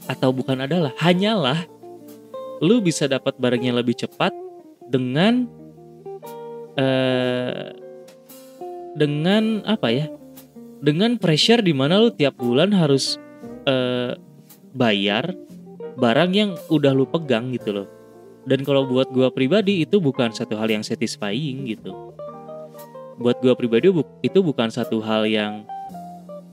atau 0.05 0.29
bukan 0.29 0.69
adalah 0.69 0.93
hanyalah 1.01 1.65
lu 2.61 2.77
bisa 2.77 3.09
dapat 3.09 3.33
barangnya 3.41 3.81
lebih 3.81 3.97
cepat 3.97 4.29
dengan 4.85 5.49
uh, 6.77 7.73
dengan 8.93 9.65
apa 9.65 9.89
ya? 9.89 10.05
Dengan 10.81 11.17
pressure 11.17 11.65
di 11.65 11.73
mana 11.73 11.97
lu 11.97 12.13
tiap 12.13 12.37
bulan 12.37 12.69
harus 12.73 13.17
uh, 13.65 14.13
bayar 14.77 15.33
barang 15.97 16.31
yang 16.33 16.51
udah 16.69 16.93
lu 16.93 17.09
pegang 17.09 17.49
gitu 17.53 17.81
loh. 17.81 17.87
Dan 18.45 18.65
kalau 18.65 18.89
buat 18.89 19.09
gua 19.13 19.29
pribadi 19.29 19.85
itu 19.85 20.01
bukan 20.01 20.33
satu 20.33 20.57
hal 20.57 20.69
yang 20.69 20.81
satisfying 20.81 21.65
gitu. 21.65 21.93
Buat 23.21 23.37
gua 23.39 23.53
pribadi 23.53 23.93
itu 24.25 24.39
bukan 24.41 24.73
satu 24.73 24.97
hal 24.99 25.29
yang 25.29 25.63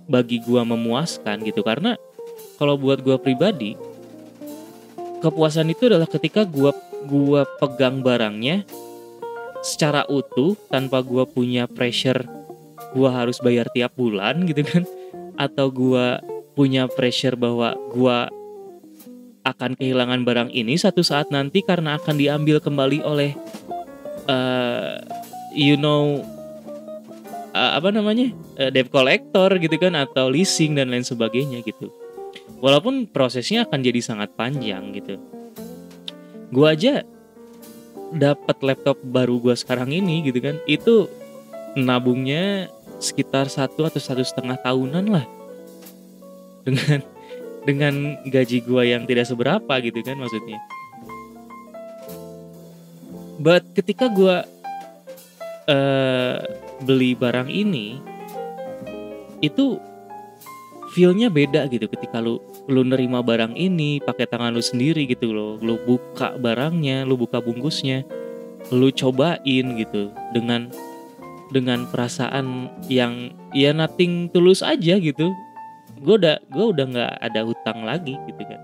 bagi 0.05 0.39
gua 0.45 0.63
memuaskan 0.63 1.41
gitu. 1.43 1.65
Karena 1.65 1.97
kalau 2.61 2.77
buat 2.77 3.01
gua 3.01 3.17
pribadi 3.17 3.75
kepuasan 5.25 5.73
itu 5.73 5.89
adalah 5.89 6.07
ketika 6.07 6.45
gua 6.45 6.77
gua 7.09 7.49
pegang 7.59 8.05
barangnya 8.05 8.69
secara 9.63 10.07
utuh 10.07 10.55
tanpa 10.71 11.03
gue 11.03 11.25
punya 11.27 11.67
pressure 11.67 12.23
gue 12.95 13.11
harus 13.11 13.37
bayar 13.43 13.69
tiap 13.73 13.93
bulan 13.99 14.47
gitu 14.49 14.63
kan. 14.65 14.85
Atau 15.39 15.71
gue 15.71 16.19
punya 16.59 16.91
pressure 16.91 17.39
bahwa 17.39 17.77
gue 17.95 18.19
akan 19.47 19.71
kehilangan 19.79 20.27
barang 20.27 20.51
ini 20.53 20.77
satu 20.77 21.01
saat 21.01 21.31
nanti 21.33 21.63
karena 21.65 21.97
akan 21.97 22.19
diambil 22.19 22.59
kembali 22.61 23.01
oleh 23.01 23.33
uh, 24.29 24.99
you 25.55 25.79
know 25.79 26.21
apa 27.59 27.91
namanya 27.91 28.31
uh, 28.61 28.71
debt 28.71 28.89
collector 28.89 29.59
gitu 29.59 29.77
kan 29.77 29.99
atau 29.99 30.31
leasing 30.31 30.79
dan 30.79 30.95
lain 30.95 31.03
sebagainya 31.03 31.61
gitu. 31.67 31.91
Walaupun 32.63 33.11
prosesnya 33.11 33.67
akan 33.67 33.83
jadi 33.83 34.01
sangat 34.03 34.35
panjang 34.35 34.95
gitu. 34.95 35.19
Gue 36.49 36.67
aja 36.67 37.05
dapat 38.15 38.57
laptop 38.65 38.97
baru 39.05 39.37
gue 39.37 39.53
sekarang 39.53 39.93
ini 39.93 40.25
gitu 40.25 40.41
kan 40.41 40.57
itu 40.65 41.13
nabungnya 41.77 42.73
sekitar 42.99 43.53
satu 43.53 43.85
atau 43.85 44.01
satu 44.01 44.25
setengah 44.25 44.57
tahunan 44.59 45.07
lah. 45.13 45.27
Dengan 46.65 47.01
dengan 47.69 47.95
gaji 48.25 48.65
gue 48.65 48.83
yang 48.87 49.05
tidak 49.05 49.29
seberapa 49.29 49.75
gitu 49.85 50.01
kan 50.01 50.17
maksudnya. 50.17 50.59
But 53.39 53.63
ketika 53.77 54.11
gue 54.11 54.37
uh, 55.71 56.39
beli 56.83 57.15
barang 57.19 57.51
ini 57.51 57.99
itu 59.43 59.79
feelnya 60.95 61.31
beda 61.31 61.71
gitu 61.71 61.87
ketika 61.87 62.19
lu 62.19 62.43
lu 62.69 62.83
nerima 62.85 63.23
barang 63.23 63.55
ini 63.55 64.03
pakai 64.03 64.29
tangan 64.29 64.53
lu 64.53 64.63
sendiri 64.63 65.09
gitu 65.09 65.33
loh. 65.33 65.53
Lu 65.61 65.81
buka 65.85 66.37
barangnya 66.37 67.07
lu 67.09 67.17
buka 67.17 67.41
bungkusnya 67.41 68.05
lu 68.75 68.93
cobain 68.93 69.67
gitu 69.79 70.13
dengan 70.37 70.69
dengan 71.49 71.89
perasaan 71.89 72.69
yang 72.93 73.33
ya 73.57 73.73
nothing 73.73 74.29
tulus 74.33 74.61
aja 74.61 75.01
gitu. 75.01 75.33
Gue 75.99 76.21
udah 76.21 76.37
gue 76.53 76.67
udah 76.77 76.85
nggak 76.89 77.13
ada 77.25 77.41
hutang 77.47 77.89
lagi 77.89 78.15
gitu 78.29 78.43
kan. 78.45 78.61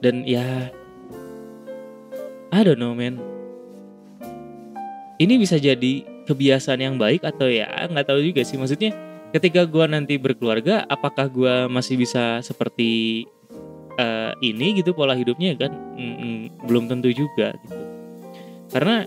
Dan 0.00 0.24
ya 0.26 0.72
I 2.50 2.60
don't 2.66 2.82
know 2.82 2.96
man 2.96 3.39
ini 5.20 5.36
bisa 5.36 5.60
jadi 5.60 6.08
kebiasaan 6.24 6.80
yang 6.80 6.96
baik 6.96 7.20
atau 7.28 7.44
ya 7.44 7.68
nggak 7.68 8.08
tahu 8.08 8.24
juga 8.24 8.40
sih. 8.40 8.56
Maksudnya 8.56 8.96
ketika 9.36 9.68
gue 9.68 9.84
nanti 9.84 10.16
berkeluarga 10.16 10.88
apakah 10.88 11.28
gue 11.28 11.54
masih 11.68 12.00
bisa 12.00 12.40
seperti 12.40 13.22
uh, 14.00 14.32
ini 14.40 14.80
gitu 14.80 14.96
pola 14.96 15.12
hidupnya 15.12 15.52
kan? 15.60 15.76
Mm, 16.00 16.16
mm, 16.16 16.38
belum 16.64 16.88
tentu 16.88 17.12
juga 17.12 17.52
gitu. 17.52 17.76
Karena 18.72 19.04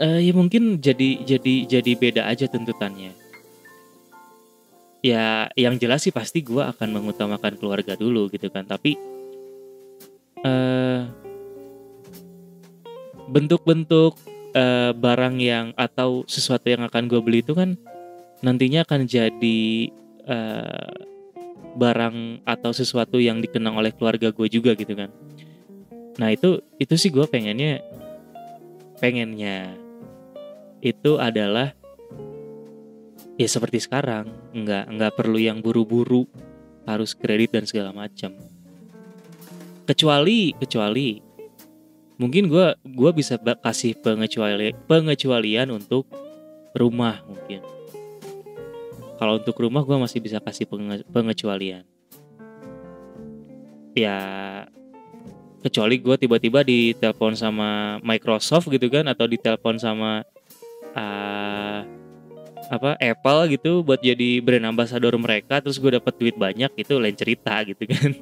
uh, 0.00 0.20
ya 0.24 0.32
mungkin 0.32 0.80
jadi 0.80 1.20
jadi 1.28 1.54
jadi 1.68 1.92
beda 1.92 2.22
aja 2.24 2.48
tuntutannya. 2.48 3.12
Ya 5.04 5.52
yang 5.60 5.76
jelas 5.76 6.08
sih 6.08 6.14
pasti 6.14 6.40
gue 6.40 6.64
akan 6.64 6.88
mengutamakan 6.88 7.60
keluarga 7.60 8.00
dulu 8.00 8.32
gitu 8.32 8.48
kan. 8.48 8.64
Tapi 8.64 8.96
uh, 10.40 11.25
bentuk-bentuk 13.26 14.14
uh, 14.54 14.92
barang 14.96 15.36
yang 15.42 15.66
atau 15.74 16.24
sesuatu 16.24 16.66
yang 16.70 16.86
akan 16.86 17.10
gue 17.10 17.20
beli 17.20 17.42
itu 17.42 17.52
kan 17.52 17.74
nantinya 18.40 18.84
akan 18.84 19.08
jadi 19.08 19.90
uh, 20.28 20.94
barang 21.76 22.46
atau 22.48 22.70
sesuatu 22.72 23.20
yang 23.20 23.44
dikenang 23.44 23.76
oleh 23.76 23.92
keluarga 23.92 24.32
gue 24.32 24.48
juga 24.48 24.72
gitu 24.72 24.96
kan. 24.96 25.12
Nah 26.16 26.32
itu 26.32 26.64
itu 26.80 26.94
sih 26.96 27.12
gue 27.12 27.28
pengennya 27.28 27.84
pengennya 28.96 29.76
itu 30.80 31.20
adalah 31.20 31.76
ya 33.36 33.48
seperti 33.48 33.84
sekarang 33.84 34.32
nggak 34.56 34.84
nggak 34.96 35.12
perlu 35.12 35.36
yang 35.36 35.60
buru-buru 35.60 36.24
harus 36.88 37.12
kredit 37.12 37.52
dan 37.52 37.68
segala 37.68 37.92
macam. 37.92 38.32
Kecuali 39.84 40.56
kecuali 40.56 41.25
mungkin 42.16 42.48
gue 42.48 42.66
gua 42.96 43.10
bisa 43.12 43.36
kasih 43.38 43.96
pengecuali 44.00 44.72
pengecualian 44.88 45.72
untuk 45.72 46.08
rumah 46.76 47.20
mungkin. 47.24 47.60
Kalau 49.16 49.40
untuk 49.40 49.56
rumah 49.56 49.80
gue 49.80 49.96
masih 49.96 50.20
bisa 50.20 50.36
kasih 50.44 50.68
penge, 50.68 51.00
pengecualian. 51.08 51.88
Ya 53.96 54.18
kecuali 55.64 55.96
gue 55.98 56.16
tiba-tiba 56.20 56.60
ditelepon 56.62 57.32
sama 57.32 57.98
Microsoft 58.04 58.68
gitu 58.68 58.92
kan 58.92 59.08
atau 59.08 59.24
ditelepon 59.24 59.80
sama 59.80 60.20
uh, 60.92 61.35
apa 62.66 62.98
Apple 62.98 63.58
gitu 63.58 63.86
buat 63.86 64.02
jadi 64.02 64.42
brand 64.42 64.74
ambassador 64.74 65.14
mereka 65.14 65.62
terus 65.62 65.78
gue 65.78 65.94
dapat 65.94 66.14
duit 66.18 66.34
banyak 66.34 66.70
itu 66.74 66.94
lain 66.98 67.14
cerita 67.14 67.62
gitu 67.62 67.82
kan. 67.86 68.10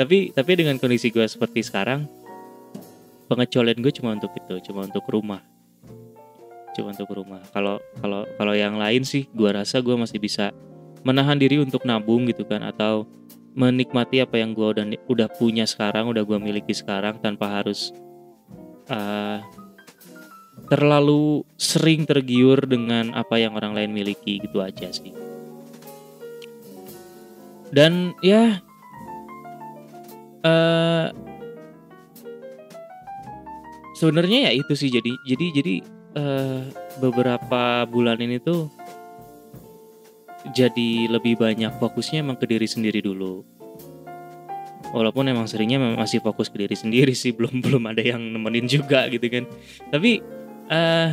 Tapi 0.00 0.32
tapi 0.36 0.52
dengan 0.60 0.76
kondisi 0.76 1.08
gue 1.08 1.24
seperti 1.24 1.64
sekarang 1.64 2.04
pengecualian 3.32 3.80
gue 3.80 3.92
cuma 3.96 4.12
untuk 4.12 4.32
itu 4.36 4.60
cuma 4.68 4.84
untuk 4.84 5.04
rumah. 5.08 5.40
Cuma 6.76 6.92
untuk 6.92 7.08
rumah. 7.12 7.40
Kalau 7.52 7.80
kalau 8.00 8.28
kalau 8.36 8.54
yang 8.56 8.76
lain 8.76 9.04
sih 9.04 9.28
gue 9.32 9.50
rasa 9.52 9.80
gue 9.80 9.96
masih 9.96 10.20
bisa 10.20 10.52
menahan 11.00 11.40
diri 11.40 11.56
untuk 11.56 11.88
nabung 11.88 12.28
gitu 12.28 12.44
kan 12.44 12.60
atau 12.60 13.08
menikmati 13.56 14.22
apa 14.22 14.38
yang 14.38 14.52
gue 14.54 14.68
udah 14.68 14.84
udah 15.08 15.28
punya 15.32 15.64
sekarang 15.64 16.12
udah 16.12 16.22
gue 16.22 16.38
miliki 16.38 16.76
sekarang 16.76 17.18
tanpa 17.18 17.60
harus 17.60 17.90
uh, 18.92 19.42
terlalu 20.70 21.42
sering 21.58 22.06
tergiur 22.06 22.62
dengan 22.62 23.10
apa 23.18 23.42
yang 23.42 23.58
orang 23.58 23.74
lain 23.74 23.90
miliki 23.90 24.38
gitu 24.38 24.62
aja 24.62 24.86
sih. 24.94 25.10
Dan 27.74 28.14
ya 28.22 28.62
uh, 30.46 31.10
sebenarnya 33.98 34.50
ya 34.50 34.52
itu 34.54 34.72
sih 34.78 34.90
jadi 34.94 35.12
jadi 35.26 35.46
jadi 35.58 35.74
uh, 36.14 36.62
beberapa 37.02 37.84
bulan 37.90 38.22
ini 38.22 38.38
tuh 38.38 38.70
jadi 40.54 41.10
lebih 41.10 41.36
banyak 41.36 41.76
fokusnya 41.76 42.24
emang 42.24 42.38
ke 42.38 42.48
diri 42.48 42.64
sendiri 42.64 43.04
dulu. 43.04 43.44
Walaupun 44.90 45.30
emang 45.30 45.46
seringnya 45.46 45.78
masih 45.78 46.18
fokus 46.18 46.50
ke 46.50 46.66
diri 46.66 46.74
sendiri 46.74 47.14
sih, 47.14 47.30
belum 47.36 47.62
belum 47.62 47.82
ada 47.90 48.02
yang 48.02 48.22
nemenin 48.22 48.66
juga 48.66 49.06
gitu 49.12 49.26
kan. 49.28 49.44
Tapi 49.92 50.39
uh, 50.70 51.10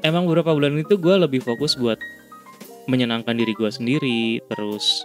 emang 0.00 0.24
beberapa 0.26 0.56
bulan 0.56 0.74
itu 0.80 0.96
gue 0.96 1.16
lebih 1.20 1.44
fokus 1.44 1.76
buat 1.76 2.00
menyenangkan 2.88 3.36
diri 3.36 3.52
gue 3.54 3.70
sendiri 3.70 4.42
terus 4.50 5.04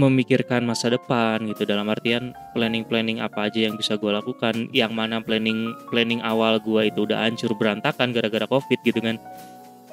memikirkan 0.00 0.64
masa 0.64 0.88
depan 0.88 1.44
gitu. 1.52 1.68
Dalam 1.68 1.84
artian 1.92 2.32
planning 2.56 2.86
planning 2.88 3.20
apa 3.20 3.52
aja 3.52 3.68
yang 3.68 3.76
bisa 3.76 4.00
gue 4.00 4.08
lakukan 4.08 4.72
yang 4.72 4.96
mana 4.96 5.20
planning 5.20 5.76
planning 5.92 6.24
awal 6.24 6.56
gue 6.56 6.88
itu 6.88 7.04
udah 7.04 7.28
hancur 7.28 7.52
berantakan 7.52 8.14
gara-gara 8.16 8.48
covid 8.48 8.80
gitu 8.82 9.00
kan. 9.04 9.20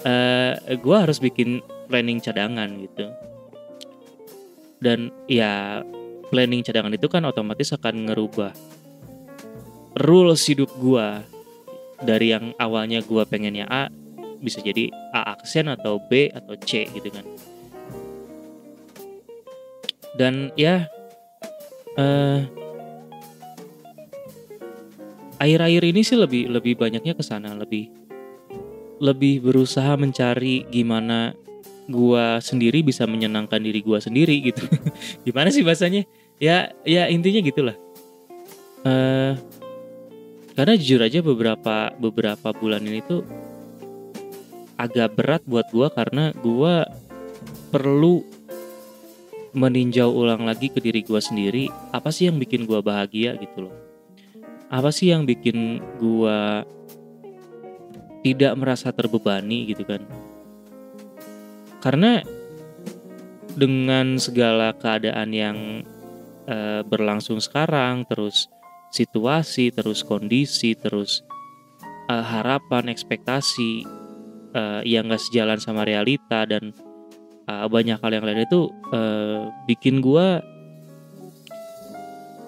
Uh, 0.07 0.55
eh, 0.71 0.79
gue 0.79 0.95
harus 0.95 1.19
bikin 1.19 1.59
planning 1.91 2.23
cadangan 2.23 2.71
gitu. 2.79 3.11
Dan 4.79 5.11
ya 5.27 5.83
planning 6.31 6.63
cadangan 6.63 6.95
itu 6.95 7.11
kan 7.11 7.27
otomatis 7.27 7.75
akan 7.75 8.07
ngerubah 8.07 8.55
rules 9.97 10.45
hidup 10.45 10.69
gue 10.77 11.07
dari 12.03 12.31
yang 12.35 12.53
awalnya 12.61 13.01
gue 13.01 13.23
pengennya 13.25 13.65
A 13.67 13.89
bisa 14.39 14.63
jadi 14.63 14.89
A 15.11 15.35
aksen 15.35 15.67
atau 15.67 15.99
B 15.99 16.31
atau 16.31 16.55
C 16.59 16.87
gitu 16.87 17.11
kan. 17.11 17.25
Dan 20.15 20.51
ya 20.59 20.87
uh, 21.95 22.43
air-air 25.39 25.83
ini 25.83 26.03
sih 26.03 26.19
lebih 26.19 26.51
lebih 26.51 26.79
banyaknya 26.79 27.15
ke 27.15 27.23
sana. 27.23 27.55
Lebih 27.55 27.91
lebih 28.99 29.43
berusaha 29.43 29.95
mencari 29.95 30.67
gimana 30.67 31.31
gua 31.87 32.43
sendiri 32.43 32.83
bisa 32.83 33.07
menyenangkan 33.07 33.63
diri 33.63 33.79
gua 33.79 34.03
sendiri 34.03 34.43
gitu. 34.43 34.67
Gimana 35.27 35.49
sih 35.49 35.63
bahasanya? 35.63 36.03
Ya 36.37 36.75
ya 36.83 37.07
intinya 37.07 37.39
gitulah. 37.39 37.75
Uh, 38.83 39.35
karena 40.59 40.75
jujur 40.75 40.99
aja 40.99 41.23
beberapa 41.23 41.95
beberapa 41.95 42.51
bulan 42.51 42.83
ini 42.83 42.99
tuh 42.99 43.23
agak 44.75 45.15
berat 45.15 45.39
buat 45.47 45.71
gue 45.71 45.87
karena 45.87 46.35
gue 46.35 46.83
perlu 47.71 48.27
meninjau 49.55 50.11
ulang 50.11 50.43
lagi 50.43 50.67
ke 50.67 50.83
diri 50.83 50.99
gue 50.99 51.15
sendiri 51.15 51.71
apa 51.95 52.11
sih 52.11 52.27
yang 52.27 52.43
bikin 52.43 52.67
gue 52.67 52.75
bahagia 52.83 53.39
gitu 53.39 53.71
loh. 53.71 53.75
Apa 54.67 54.91
sih 54.91 55.15
yang 55.15 55.23
bikin 55.23 55.79
gue 55.95 56.39
tidak 58.27 58.51
merasa 58.59 58.91
terbebani 58.91 59.63
gitu 59.63 59.87
kan. 59.87 60.03
Karena 61.79 62.19
dengan 63.55 64.19
segala 64.19 64.75
keadaan 64.75 65.31
yang 65.31 65.87
uh, 66.51 66.83
berlangsung 66.83 67.39
sekarang 67.39 68.03
terus 68.11 68.51
situasi, 68.89 69.69
terus 69.73 70.01
kondisi, 70.01 70.73
terus 70.73 71.21
uh, 72.09 72.25
harapan, 72.25 72.89
ekspektasi 72.89 73.85
uh, 74.53 74.81
yang 74.85 75.09
gak 75.09 75.21
sejalan 75.21 75.61
sama 75.61 75.85
realita 75.85 76.45
dan 76.49 76.73
uh, 77.45 77.65
banyak 77.69 77.97
hal 78.01 78.11
yang 78.13 78.25
lain 78.25 78.45
itu 78.45 78.69
uh, 78.93 79.49
bikin 79.69 80.01
gue 80.01 80.41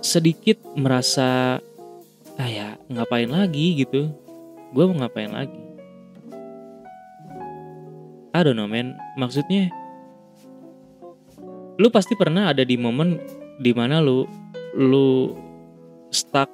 sedikit 0.01 0.57
merasa 0.73 1.61
ah 2.41 2.49
ya 2.49 2.77
ngapain 2.89 3.29
lagi? 3.29 3.85
gitu. 3.85 4.09
Gue 4.73 4.87
mau 4.89 5.05
ngapain 5.05 5.29
lagi? 5.29 5.61
I 8.31 8.39
don't 8.41 8.55
know 8.55 8.65
man. 8.65 8.95
Maksudnya 9.19 9.69
lu 11.77 11.87
pasti 11.91 12.15
pernah 12.15 12.55
ada 12.55 12.63
di 12.63 12.79
momen 12.79 13.19
di 13.59 13.71
mana 13.75 13.99
lu 13.99 14.23
lu 14.77 15.35
stuck 16.11 16.51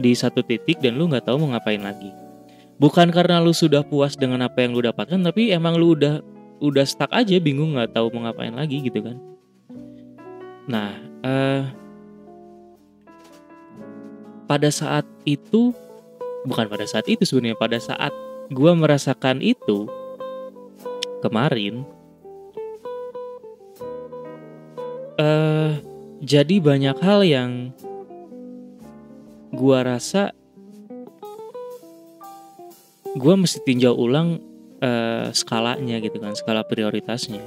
di 0.00 0.12
satu 0.12 0.40
titik 0.44 0.80
dan 0.80 0.96
lu 0.96 1.08
nggak 1.08 1.28
tahu 1.28 1.36
mau 1.40 1.52
ngapain 1.56 1.80
lagi. 1.80 2.10
Bukan 2.76 3.08
karena 3.08 3.40
lu 3.40 3.56
sudah 3.56 3.80
puas 3.80 4.16
dengan 4.16 4.44
apa 4.44 4.60
yang 4.60 4.76
lu 4.76 4.84
dapatkan, 4.84 5.16
tapi 5.24 5.48
emang 5.52 5.80
lu 5.80 5.96
udah 5.96 6.20
udah 6.60 6.84
stuck 6.84 7.08
aja, 7.12 7.36
bingung 7.40 7.76
nggak 7.76 7.96
tahu 7.96 8.12
mau 8.12 8.28
ngapain 8.28 8.52
lagi 8.52 8.84
gitu 8.84 9.00
kan. 9.00 9.16
Nah, 10.68 10.92
uh, 11.24 11.62
pada 14.44 14.68
saat 14.68 15.08
itu, 15.24 15.72
bukan 16.44 16.68
pada 16.68 16.84
saat 16.84 17.08
itu 17.08 17.24
sebenarnya, 17.24 17.56
pada 17.56 17.78
saat 17.80 18.12
gue 18.52 18.72
merasakan 18.76 19.40
itu 19.40 19.88
kemarin, 21.24 21.80
uh, 25.16 25.80
jadi 26.20 26.60
banyak 26.60 26.96
hal 27.00 27.20
yang 27.24 27.50
gua 29.56 29.96
rasa 29.96 30.36
gua 33.16 33.34
mesti 33.40 33.64
tinjau 33.64 33.96
ulang 33.96 34.36
uh, 34.84 35.32
skalanya 35.32 35.96
gitu 36.04 36.20
kan 36.20 36.36
skala 36.36 36.60
prioritasnya. 36.68 37.40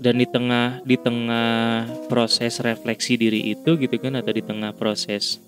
Dan 0.00 0.16
di 0.16 0.24
tengah 0.24 0.80
di 0.82 0.96
tengah 0.96 1.84
proses 2.08 2.58
refleksi 2.64 3.20
diri 3.20 3.52
itu 3.52 3.76
gitu 3.76 4.00
kan 4.00 4.16
atau 4.16 4.32
di 4.32 4.40
tengah 4.40 4.72
proses 4.72 5.38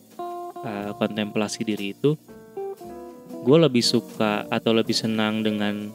uh, 0.63 0.93
kontemplasi 1.01 1.65
diri 1.65 1.97
itu 1.97 2.15
gue 3.43 3.59
lebih 3.59 3.83
suka 3.83 4.47
atau 4.47 4.71
lebih 4.71 4.95
senang 4.95 5.43
dengan 5.43 5.91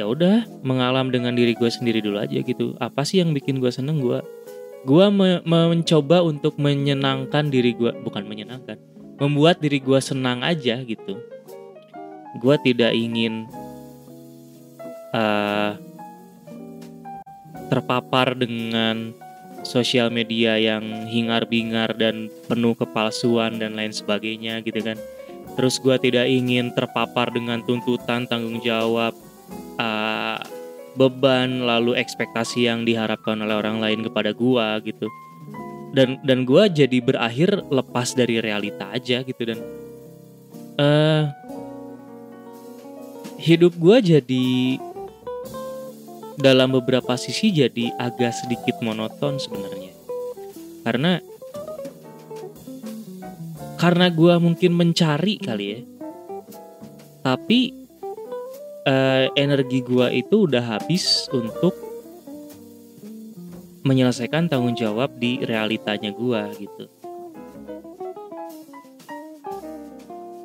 ya 0.00 0.08
udah 0.08 0.48
mengalam 0.64 1.12
dengan 1.12 1.36
diri 1.36 1.52
gue 1.52 1.68
sendiri 1.68 2.00
dulu 2.00 2.22
aja 2.22 2.40
gitu. 2.40 2.72
Apa 2.80 3.04
sih 3.04 3.20
yang 3.20 3.36
bikin 3.36 3.60
gue 3.60 3.68
seneng? 3.68 4.00
Gue 4.00 4.24
gue 4.86 5.06
me 5.10 5.42
mencoba 5.42 6.22
untuk 6.22 6.54
menyenangkan 6.58 7.50
diri 7.50 7.74
gue 7.74 7.90
bukan 8.04 8.22
menyenangkan 8.26 8.78
membuat 9.18 9.58
diri 9.58 9.82
gue 9.82 9.98
senang 9.98 10.46
aja 10.46 10.78
gitu. 10.86 11.18
Gue 12.38 12.56
tidak 12.62 12.94
ingin 12.94 13.50
uh, 15.10 15.74
terpapar 17.66 18.38
dengan 18.38 19.12
sosial 19.66 20.08
media 20.14 20.54
yang 20.56 21.10
hingar-bingar 21.10 21.98
dan 21.98 22.30
penuh 22.46 22.78
kepalsuan 22.78 23.58
dan 23.58 23.74
lain 23.74 23.90
sebagainya 23.90 24.62
gitu 24.62 24.78
kan. 24.80 24.96
Terus 25.58 25.82
gue 25.82 25.98
tidak 25.98 26.30
ingin 26.30 26.70
terpapar 26.70 27.34
dengan 27.34 27.58
tuntutan 27.66 28.30
tanggung 28.30 28.62
jawab 28.62 29.10
uh, 29.82 30.07
beban 30.94 31.66
lalu 31.66 31.98
ekspektasi 31.98 32.70
yang 32.70 32.86
diharapkan 32.86 33.40
oleh 33.42 33.56
orang 33.58 33.82
lain 33.82 34.00
kepada 34.06 34.32
gua 34.32 34.80
gitu. 34.80 35.10
Dan 35.92 36.20
dan 36.20 36.44
gue 36.44 36.68
jadi 36.68 36.98
berakhir 37.00 37.64
lepas 37.72 38.12
dari 38.12 38.44
realita 38.44 38.92
aja 38.92 39.24
gitu. 39.24 39.42
Dan 39.42 39.58
uh, 40.76 41.32
hidup 43.40 43.72
gue 43.78 43.96
jadi 44.18 44.48
dalam 46.38 46.70
beberapa 46.76 47.18
sisi 47.18 47.50
jadi 47.50 47.94
agak 47.96 48.36
sedikit 48.36 48.76
monoton 48.84 49.40
sebenarnya. 49.40 49.90
Karena 50.84 51.12
karena 53.78 54.06
gue 54.10 54.34
mungkin 54.42 54.74
mencari 54.74 55.38
kali 55.38 55.66
ya. 55.70 55.80
Tapi 57.22 57.77
uh, 58.86 59.26
energi 59.34 59.82
gue 59.82 60.06
itu 60.12 60.46
udah 60.46 60.78
habis 60.78 61.26
untuk 61.32 61.74
menyelesaikan 63.88 64.52
tanggung 64.52 64.76
jawab 64.76 65.16
di 65.16 65.40
realitanya 65.40 66.12
gue 66.12 66.42
gitu. 66.60 66.84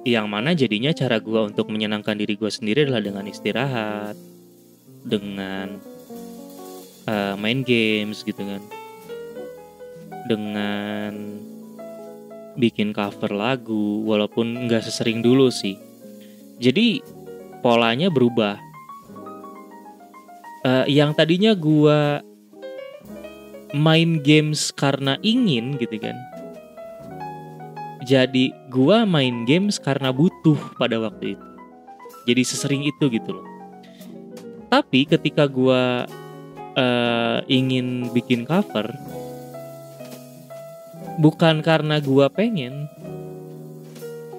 Yang 0.03 0.27
mana 0.27 0.51
jadinya 0.51 0.91
cara 0.91 1.19
gue 1.19 1.41
untuk 1.51 1.71
menyenangkan 1.71 2.15
diri 2.15 2.35
gue 2.35 2.51
sendiri 2.51 2.87
adalah 2.87 3.03
dengan 3.03 3.25
istirahat, 3.27 4.15
dengan 5.03 5.79
uh, 7.07 7.35
main 7.39 7.63
games 7.63 8.23
gitu 8.23 8.43
kan, 8.43 8.63
dengan 10.27 11.39
bikin 12.59 12.91
cover 12.91 13.31
lagu, 13.31 14.03
walaupun 14.03 14.67
nggak 14.67 14.83
sesering 14.83 15.23
dulu 15.23 15.47
sih. 15.47 15.79
Jadi 16.59 16.99
polanya 17.63 18.11
berubah. 18.11 18.59
Uh, 20.63 20.87
yang 20.87 21.11
tadinya 21.15 21.55
gue 21.55 22.23
main 23.73 24.21
games 24.21 24.69
karena 24.69 25.17
ingin 25.25 25.81
gitu 25.81 25.97
kan 25.97 26.13
jadi 28.05 28.53
gua 28.69 29.07
main 29.07 29.47
games 29.49 29.81
karena 29.81 30.13
butuh 30.13 30.59
pada 30.77 31.01
waktu 31.01 31.33
itu 31.33 31.47
jadi 32.29 32.41
sesering 32.45 32.85
itu 32.85 33.09
gitu 33.09 33.41
loh 33.41 33.47
tapi 34.69 35.09
ketika 35.09 35.49
gua 35.49 36.05
uh, 36.77 37.39
ingin 37.49 38.13
bikin 38.13 38.45
cover 38.45 38.93
bukan 41.17 41.65
karena 41.65 41.97
gua 41.97 42.29
pengen 42.29 42.85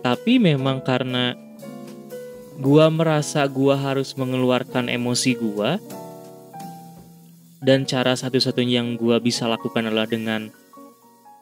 tapi 0.07 0.39
memang 0.39 0.79
karena 0.85 1.35
gua 2.59 2.91
merasa 2.91 3.43
gua 3.51 3.75
harus 3.79 4.15
mengeluarkan 4.15 4.91
emosi 4.91 5.35
gua. 5.39 5.79
Dan 7.65 7.89
cara 7.89 8.13
satu-satunya 8.13 8.85
yang 8.85 9.01
gue 9.01 9.17
bisa 9.25 9.49
lakukan 9.49 9.89
adalah 9.89 10.05
dengan 10.05 10.53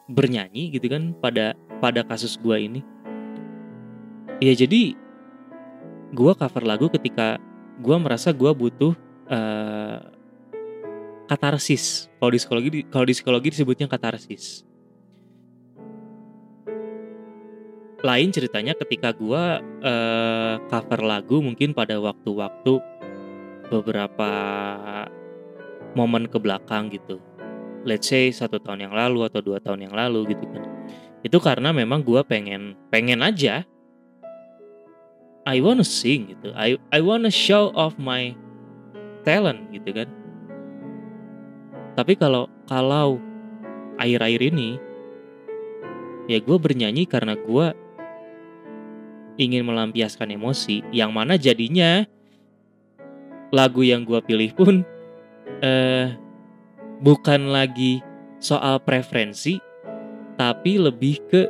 bernyanyi 0.07 0.71
gitu 0.71 0.87
kan 0.87 1.11
pada 1.19 1.51
pada 1.83 1.99
kasus 2.07 2.39
gue 2.39 2.55
ini. 2.63 2.79
Ya 4.39 4.55
jadi 4.55 4.95
gue 6.15 6.31
cover 6.39 6.63
lagu 6.63 6.87
ketika 6.87 7.43
gue 7.75 7.95
merasa 7.99 8.31
gue 8.31 8.47
butuh 8.55 8.95
uh, 9.27 9.99
katarsis. 11.27 12.07
Kalau 12.23 12.31
di 12.31 12.39
psikologi 12.39 12.69
kalau 12.87 13.03
di 13.03 13.11
psikologi 13.11 13.51
disebutnya 13.51 13.91
katarsis 13.91 14.63
lain 18.03 18.29
ceritanya 18.35 18.75
ketika 18.75 19.15
gue 19.15 19.43
uh, 19.63 20.53
cover 20.67 20.99
lagu 20.99 21.39
mungkin 21.39 21.71
pada 21.71 21.95
waktu-waktu 22.03 22.83
beberapa 23.71 24.31
momen 25.95 26.27
ke 26.27 26.35
belakang 26.35 26.91
gitu. 26.91 27.23
Let's 27.87 28.11
say 28.11 28.27
satu 28.27 28.59
tahun 28.59 28.91
yang 28.91 28.93
lalu 28.95 29.23
atau 29.27 29.39
dua 29.39 29.63
tahun 29.63 29.87
yang 29.87 29.95
lalu 29.95 30.35
gitu 30.35 30.45
kan. 30.51 30.63
Itu 31.23 31.39
karena 31.39 31.71
memang 31.71 32.03
gue 32.03 32.19
pengen 32.27 32.75
pengen 32.91 33.23
aja 33.23 33.63
I 35.47 35.63
wanna 35.63 35.87
sing 35.87 36.35
gitu. 36.35 36.51
I 36.55 36.75
I 36.91 36.99
wanna 36.99 37.31
show 37.31 37.71
off 37.71 37.95
my 37.95 38.35
talent 39.23 39.71
gitu 39.71 39.95
kan. 39.95 40.11
Tapi 41.95 42.19
kalau 42.19 42.51
kalau 42.67 43.19
air-air 43.95 44.43
ini 44.43 44.75
ya 46.27 46.39
gue 46.39 46.57
bernyanyi 46.59 47.03
karena 47.07 47.35
gue 47.35 47.82
ingin 49.39 49.65
melampiaskan 49.65 50.33
emosi 50.33 50.85
yang 50.93 51.09
mana 51.09 51.39
jadinya 51.39 52.05
lagu 53.53 53.85
yang 53.85 54.05
gue 54.05 54.17
pilih 54.25 54.51
pun 54.53 54.75
eh, 55.61 56.13
bukan 57.03 57.51
lagi 57.51 58.01
soal 58.43 58.79
preferensi, 58.83 59.59
tapi 60.35 60.75
lebih 60.75 61.19
ke 61.31 61.41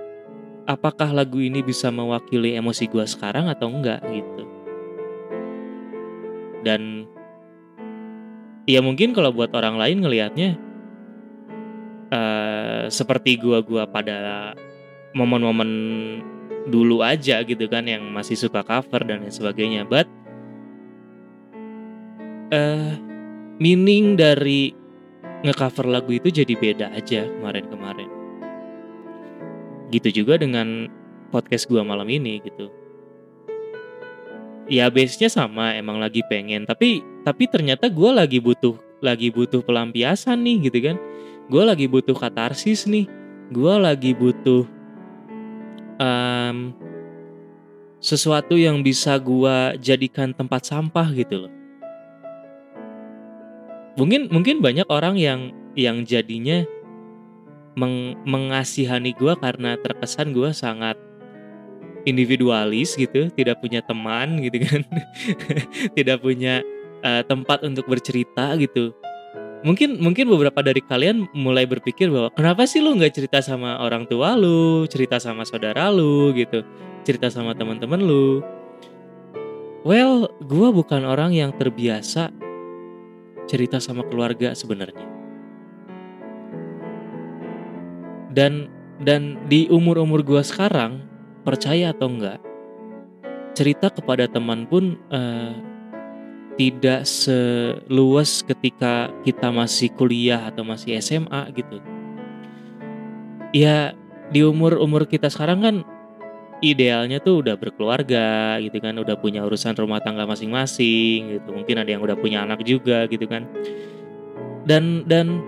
apakah 0.70 1.10
lagu 1.12 1.42
ini 1.42 1.66
bisa 1.66 1.90
mewakili 1.90 2.56
emosi 2.56 2.86
gue 2.88 3.06
sekarang 3.08 3.50
atau 3.50 3.68
enggak 3.68 4.00
gitu. 4.10 4.44
Dan 6.64 7.10
ya 8.64 8.80
mungkin 8.80 9.12
kalau 9.12 9.36
buat 9.36 9.52
orang 9.52 9.76
lain 9.76 10.00
ngelihatnya 10.00 10.56
uh, 12.14 12.84
seperti 12.88 13.36
gua-gua 13.36 13.84
pada 13.84 14.52
momen-momen 15.12 15.72
dulu 16.68 17.04
aja 17.04 17.44
gitu 17.44 17.68
kan 17.68 17.84
yang 17.88 18.08
masih 18.12 18.40
suka 18.40 18.64
cover 18.64 19.04
dan 19.04 19.24
lain 19.24 19.34
sebagainya. 19.34 19.84
But 19.84 20.08
uh, 22.54 22.96
meaning 23.60 24.16
dari 24.16 24.72
ngecover 25.44 25.92
lagu 25.92 26.12
itu 26.16 26.32
jadi 26.32 26.54
beda 26.56 26.88
aja 26.96 27.28
kemarin-kemarin. 27.28 28.10
Gitu 29.92 30.24
juga 30.24 30.40
dengan 30.40 30.88
podcast 31.30 31.68
gua 31.68 31.84
malam 31.84 32.08
ini 32.08 32.40
gitu. 32.42 32.72
Ya 34.72 34.88
base-nya 34.88 35.28
sama, 35.28 35.76
emang 35.76 36.00
lagi 36.00 36.24
pengen, 36.32 36.64
tapi 36.64 37.04
tapi 37.28 37.52
ternyata 37.52 37.92
gua 37.92 38.24
lagi 38.24 38.40
butuh 38.40 38.80
lagi 39.04 39.28
butuh 39.28 39.60
pelampiasan 39.60 40.40
nih 40.40 40.72
gitu 40.72 40.80
kan. 40.80 40.96
Gua 41.52 41.76
lagi 41.76 41.92
butuh 41.92 42.16
katarsis 42.16 42.88
nih. 42.88 43.06
Gua 43.52 43.76
lagi 43.76 44.16
butuh 44.16 44.64
um, 46.00 46.74
sesuatu 48.04 48.60
yang 48.60 48.84
bisa 48.84 49.16
gua 49.20 49.74
jadikan 49.80 50.36
tempat 50.36 50.68
sampah 50.68 51.08
gitu 51.16 51.48
loh. 51.48 51.54
Mungkin 53.94 54.34
mungkin 54.34 54.58
banyak 54.60 54.90
orang 54.90 55.16
yang 55.22 55.54
yang 55.78 56.02
jadinya 56.06 56.66
meng, 57.78 58.18
mengasihani 58.26 59.14
gue 59.18 59.34
karena 59.38 59.78
terkesan 59.78 60.34
gue 60.34 60.50
sangat 60.54 60.98
individualis 62.04 62.98
gitu 62.98 63.30
tidak 63.34 63.62
punya 63.62 63.86
teman 63.86 64.42
gitu 64.44 64.58
kan. 64.62 64.82
Tidak 65.98 66.18
punya 66.20 66.60
uh, 67.06 67.24
tempat 67.24 67.64
untuk 67.64 67.88
bercerita 67.88 68.58
gitu 68.60 68.92
mungkin 69.64 70.00
mungkin 70.00 70.28
beberapa 70.28 70.60
dari 70.60 70.84
kalian 70.84 71.32
mulai 71.32 71.64
berpikir 71.64 72.12
bahwa 72.12 72.30
kenapa 72.36 72.68
sih 72.68 72.84
lu 72.84 72.96
nggak 73.00 73.16
cerita 73.16 73.40
sama 73.40 73.80
orang 73.80 74.04
tua 74.06 74.36
lu 74.36 74.84
cerita 74.92 75.18
sama 75.18 75.48
saudara 75.48 75.88
lu 75.88 76.36
gitu 76.36 76.64
cerita 77.08 77.32
sama 77.32 77.56
teman-teman 77.56 78.00
lu 78.04 78.44
well 79.88 80.28
gue 80.44 80.70
bukan 80.76 81.08
orang 81.08 81.32
yang 81.32 81.56
terbiasa 81.56 82.44
cerita 83.48 83.80
sama 83.80 84.08
keluarga 84.08 84.56
sebenarnya. 84.56 85.08
Dan 88.34 88.72
dan 89.04 89.38
di 89.46 89.70
umur-umur 89.70 90.26
gua 90.26 90.42
sekarang, 90.42 91.06
percaya 91.46 91.94
atau 91.94 92.10
enggak, 92.10 92.42
cerita 93.54 93.94
kepada 93.94 94.26
teman 94.26 94.66
pun 94.66 94.98
uh, 95.14 95.54
tidak 96.54 97.10
seluas 97.10 98.46
ketika 98.46 99.10
kita 99.26 99.50
masih 99.50 99.90
kuliah 99.94 100.42
atau 100.50 100.62
masih 100.62 100.98
SMA 101.02 101.42
gitu. 101.58 101.78
Ya 103.54 103.98
di 104.30 104.42
umur-umur 104.42 105.06
kita 105.06 105.30
sekarang 105.30 105.60
kan 105.62 105.76
idealnya 106.64 107.20
tuh 107.20 107.44
udah 107.44 107.60
berkeluarga 107.60 108.58
gitu 108.64 108.80
kan 108.80 108.96
udah 108.96 109.20
punya 109.20 109.44
urusan 109.44 109.76
rumah 109.76 110.00
tangga 110.00 110.24
masing-masing 110.24 111.38
gitu 111.38 111.50
mungkin 111.52 111.76
ada 111.76 111.92
yang 111.92 112.02
udah 112.02 112.16
punya 112.16 112.48
anak 112.48 112.64
juga 112.64 113.04
gitu 113.12 113.28
kan 113.28 113.44
dan 114.64 115.04
dan 115.04 115.44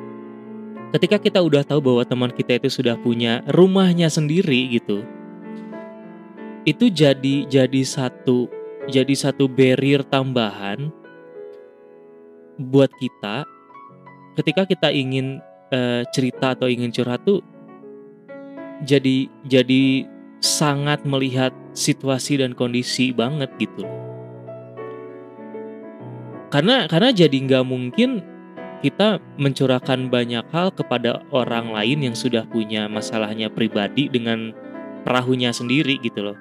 ketika 0.91 1.17
kita 1.17 1.39
udah 1.39 1.63
tahu 1.63 1.79
bahwa 1.79 2.03
teman 2.03 2.31
kita 2.35 2.59
itu 2.59 2.67
sudah 2.67 2.99
punya 2.99 3.39
rumahnya 3.47 4.11
sendiri 4.11 4.75
gitu 4.75 5.07
itu 6.67 6.91
jadi 6.91 7.47
jadi 7.47 7.81
satu 7.87 8.51
jadi 8.89 9.13
satu 9.15 9.49
barrier 9.49 10.05
tambahan 10.05 10.91
buat 12.59 12.91
kita 13.01 13.43
ketika 14.39 14.63
kita 14.67 14.89
ingin 14.93 15.41
uh, 15.73 16.03
cerita 16.11 16.55
atau 16.55 16.69
ingin 16.69 16.91
curhat 16.93 17.23
tuh 17.25 17.43
jadi 18.83 19.31
jadi 19.47 20.05
sangat 20.43 21.07
melihat 21.07 21.55
situasi 21.73 22.39
dan 22.39 22.53
kondisi 22.53 23.15
banget 23.15 23.49
gitu 23.59 23.87
Karena 26.55 26.87
karena 26.87 27.11
jadi 27.11 27.35
nggak 27.35 27.65
mungkin 27.67 28.23
kita 28.79 29.19
mencurahkan 29.35 30.07
banyak 30.07 30.45
hal 30.55 30.71
kepada 30.71 31.19
orang 31.35 31.73
lain 31.73 32.05
yang 32.11 32.15
sudah 32.15 32.47
punya 32.47 32.87
masalahnya 32.87 33.51
pribadi 33.51 34.07
dengan 34.07 34.55
perahunya 35.03 35.51
sendiri 35.51 35.99
gitu 35.99 36.31
loh. 36.31 36.37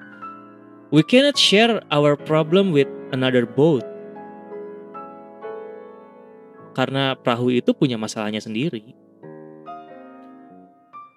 We 0.93 1.01
cannot 1.01 1.37
share 1.37 1.81
our 1.89 2.13
problem 2.13 2.69
with 2.69 2.89
another 3.09 3.49
boat. 3.49 3.81
Karena 6.77 7.17
perahu 7.17 7.49
itu 7.49 7.73
punya 7.73 7.97
masalahnya 7.97 8.43
sendiri. 8.43 8.93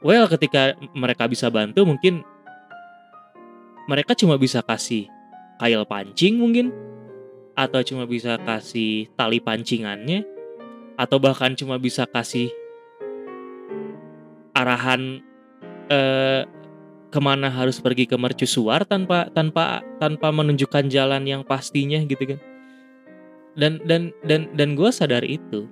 Well, 0.01 0.31
ketika 0.31 0.79
mereka 0.95 1.27
bisa 1.27 1.51
bantu 1.51 1.83
mungkin 1.83 2.23
mereka 3.91 4.15
cuma 4.15 4.39
bisa 4.39 4.63
kasih 4.63 5.11
kail 5.59 5.83
pancing 5.89 6.39
mungkin 6.39 6.71
atau 7.59 7.83
cuma 7.83 8.07
bisa 8.07 8.39
kasih 8.39 9.11
tali 9.19 9.43
pancingannya 9.43 10.23
atau 10.95 11.19
bahkan 11.19 11.59
cuma 11.59 11.83
bisa 11.83 12.07
kasih 12.07 12.55
arahan 14.55 15.19
eh, 15.91 16.47
ke 17.09 17.21
mana 17.21 17.49
harus 17.49 17.81
pergi 17.81 18.05
ke 18.05 18.17
mercusuar 18.21 18.85
tanpa 18.85 19.33
tanpa 19.33 19.81
tanpa 19.97 20.29
menunjukkan 20.29 20.93
jalan 20.93 21.25
yang 21.25 21.43
pastinya 21.43 22.01
gitu 22.05 22.37
kan. 22.37 22.41
Dan 23.59 23.83
dan 23.89 24.15
dan 24.23 24.47
dan 24.55 24.77
gue 24.77 24.91
sadar 24.93 25.25
itu. 25.25 25.67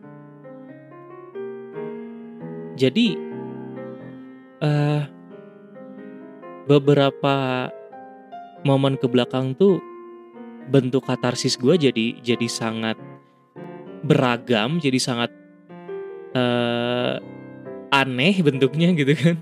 Jadi 2.77 3.17
eh, 4.61 5.03
beberapa 6.67 7.69
momen 8.67 8.99
ke 8.99 9.07
belakang 9.07 9.55
tuh 9.55 9.79
bentuk 10.67 11.07
katarsis 11.07 11.55
gue 11.55 11.79
jadi 11.79 12.19
jadi 12.27 12.49
sangat 12.51 12.99
beragam 14.03 14.83
jadi 14.83 14.99
sangat 14.99 15.31
uh, 16.35 17.23
aneh 17.91 18.35
bentuknya 18.43 18.93
gitu 18.93 19.15
kan. 19.15 19.37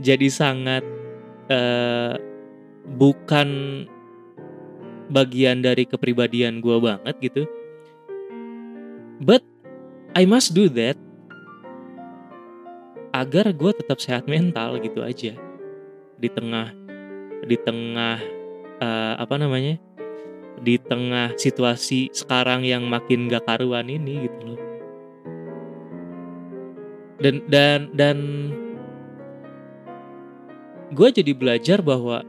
Jadi 0.00 0.32
sangat 0.32 0.84
uh, 1.50 2.14
bukan 2.96 3.48
bagian 5.10 5.60
dari 5.60 5.84
kepribadian 5.84 6.62
gue 6.62 6.78
banget 6.78 7.14
gitu. 7.20 7.42
But 9.20 9.44
I 10.16 10.24
must 10.24 10.56
do 10.56 10.70
that 10.78 10.96
agar 13.10 13.50
gue 13.50 13.72
tetap 13.74 13.98
sehat 13.98 14.30
mental 14.30 14.78
gitu 14.80 15.02
aja. 15.02 15.34
Di 16.16 16.28
tengah 16.30 16.72
di 17.44 17.56
tengah 17.58 18.22
uh, 18.80 19.14
apa 19.18 19.34
namanya? 19.36 19.76
Di 20.60 20.76
tengah 20.78 21.34
situasi 21.36 22.12
sekarang 22.12 22.64
yang 22.68 22.84
makin 22.86 23.28
gak 23.28 23.48
karuan 23.48 23.88
ini 23.90 24.28
gitu 24.28 24.38
loh. 24.54 24.60
Dan 27.20 27.44
dan 27.52 27.92
dan 27.92 28.18
gue 30.90 31.08
jadi 31.14 31.32
belajar 31.34 31.78
bahwa 31.82 32.26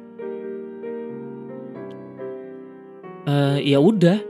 uh, 3.25 3.57
ya 3.57 3.81
udah 3.81 4.21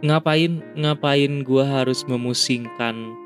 ngapain 0.00 0.64
ngapain 0.76 1.44
gue 1.44 1.64
harus 1.64 2.04
memusingkan 2.08 3.16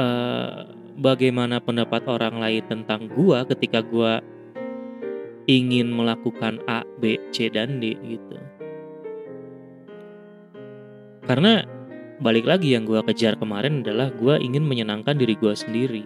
uh, 0.00 0.68
bagaimana 0.96 1.60
pendapat 1.60 2.04
orang 2.08 2.40
lain 2.40 2.64
tentang 2.64 3.08
gue 3.12 3.38
ketika 3.52 3.84
gue 3.84 4.24
ingin 5.44 5.92
melakukan 5.92 6.56
A, 6.64 6.88
B, 6.96 7.20
C, 7.28 7.52
dan 7.52 7.76
D 7.76 7.92
gitu. 8.00 8.40
Karena 11.28 11.64
balik 12.20 12.48
lagi 12.48 12.72
yang 12.72 12.88
gue 12.88 13.00
kejar 13.12 13.36
kemarin 13.36 13.84
adalah 13.84 14.08
gue 14.12 14.40
ingin 14.40 14.64
menyenangkan 14.64 15.16
diri 15.16 15.36
gue 15.36 15.52
sendiri. 15.52 16.04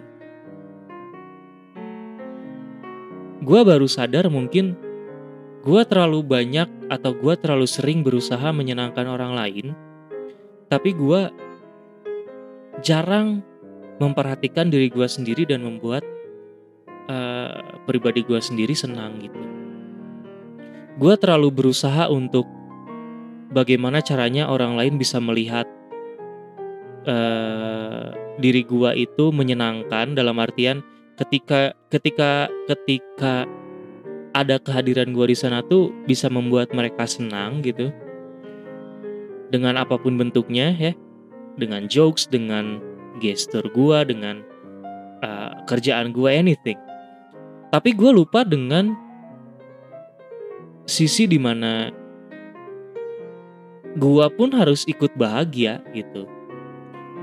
Gue 3.49 3.65
baru 3.65 3.89
sadar 3.89 4.29
mungkin 4.29 4.77
gue 5.65 5.81
terlalu 5.89 6.21
banyak 6.21 6.69
atau 6.85 7.17
gue 7.17 7.33
terlalu 7.33 7.65
sering 7.65 8.05
berusaha 8.05 8.53
menyenangkan 8.53 9.09
orang 9.09 9.33
lain, 9.33 9.73
tapi 10.69 10.93
gue 10.93 11.33
jarang 12.85 13.41
memperhatikan 13.97 14.69
diri 14.69 14.93
gue 14.93 15.09
sendiri 15.09 15.49
dan 15.49 15.65
membuat 15.65 16.05
uh, 17.09 17.81
pribadi 17.89 18.21
gue 18.21 18.37
sendiri 18.37 18.77
senang 18.77 19.17
gitu. 19.17 19.41
Gue 21.01 21.17
terlalu 21.17 21.49
berusaha 21.49 22.05
untuk 22.05 22.45
bagaimana 23.49 24.05
caranya 24.05 24.45
orang 24.45 24.77
lain 24.77 25.01
bisa 25.01 25.17
melihat 25.17 25.65
uh, 27.09 28.13
diri 28.37 28.61
gue 28.61 29.09
itu 29.09 29.33
menyenangkan 29.33 30.13
dalam 30.13 30.37
artian 30.37 30.85
ketika 31.19 31.75
ketika 31.91 32.47
ketika 32.71 33.43
ada 34.31 34.55
kehadiran 34.61 35.11
gue 35.11 35.35
di 35.35 35.37
sana 35.37 35.59
tuh 35.67 35.91
bisa 36.07 36.31
membuat 36.31 36.71
mereka 36.71 37.03
senang 37.03 37.59
gitu. 37.59 37.91
Dengan 39.49 39.81
apa 39.81 39.99
pun 39.99 40.15
bentuknya 40.15 40.71
ya. 40.77 40.93
Dengan 41.59 41.91
jokes 41.91 42.29
dengan 42.31 42.79
gestur 43.19 43.67
gue 43.67 43.99
dengan 44.07 44.39
uh, 45.19 45.59
kerjaan 45.67 46.15
gue 46.15 46.29
anything. 46.31 46.79
Tapi 47.69 47.91
gue 47.91 48.11
lupa 48.15 48.47
dengan 48.47 48.95
sisi 50.87 51.27
di 51.27 51.37
mana 51.37 51.91
gue 53.99 54.25
pun 54.39 54.55
harus 54.55 54.87
ikut 54.87 55.11
bahagia 55.19 55.83
gitu. 55.91 56.29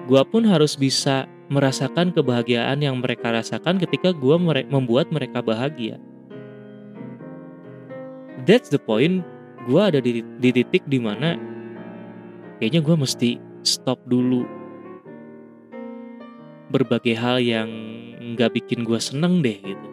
Gue 0.07 0.23
pun 0.29 0.45
harus 0.45 0.77
bisa 0.77 1.25
merasakan 1.47 2.11
kebahagiaan 2.11 2.83
yang 2.83 2.99
mereka 2.99 3.31
rasakan 3.31 3.79
ketika 3.79 4.11
gue 4.11 4.37
mere 4.39 4.67
membuat 4.67 5.11
mereka 5.15 5.43
bahagia. 5.43 5.99
That's 8.47 8.71
the 8.71 8.79
point. 8.79 9.23
Gue 9.67 9.83
ada 9.83 9.99
di, 9.99 10.23
di 10.23 10.51
titik 10.55 10.87
di 10.87 11.03
mana 11.03 11.35
kayaknya 12.63 12.81
gue 12.87 12.97
mesti 12.97 13.31
stop 13.67 13.99
dulu 14.07 14.47
berbagai 16.71 17.19
hal 17.19 17.43
yang 17.43 17.71
nggak 18.35 18.59
bikin 18.63 18.87
gue 18.87 18.99
seneng 18.99 19.43
deh 19.43 19.59
gitu 19.59 19.89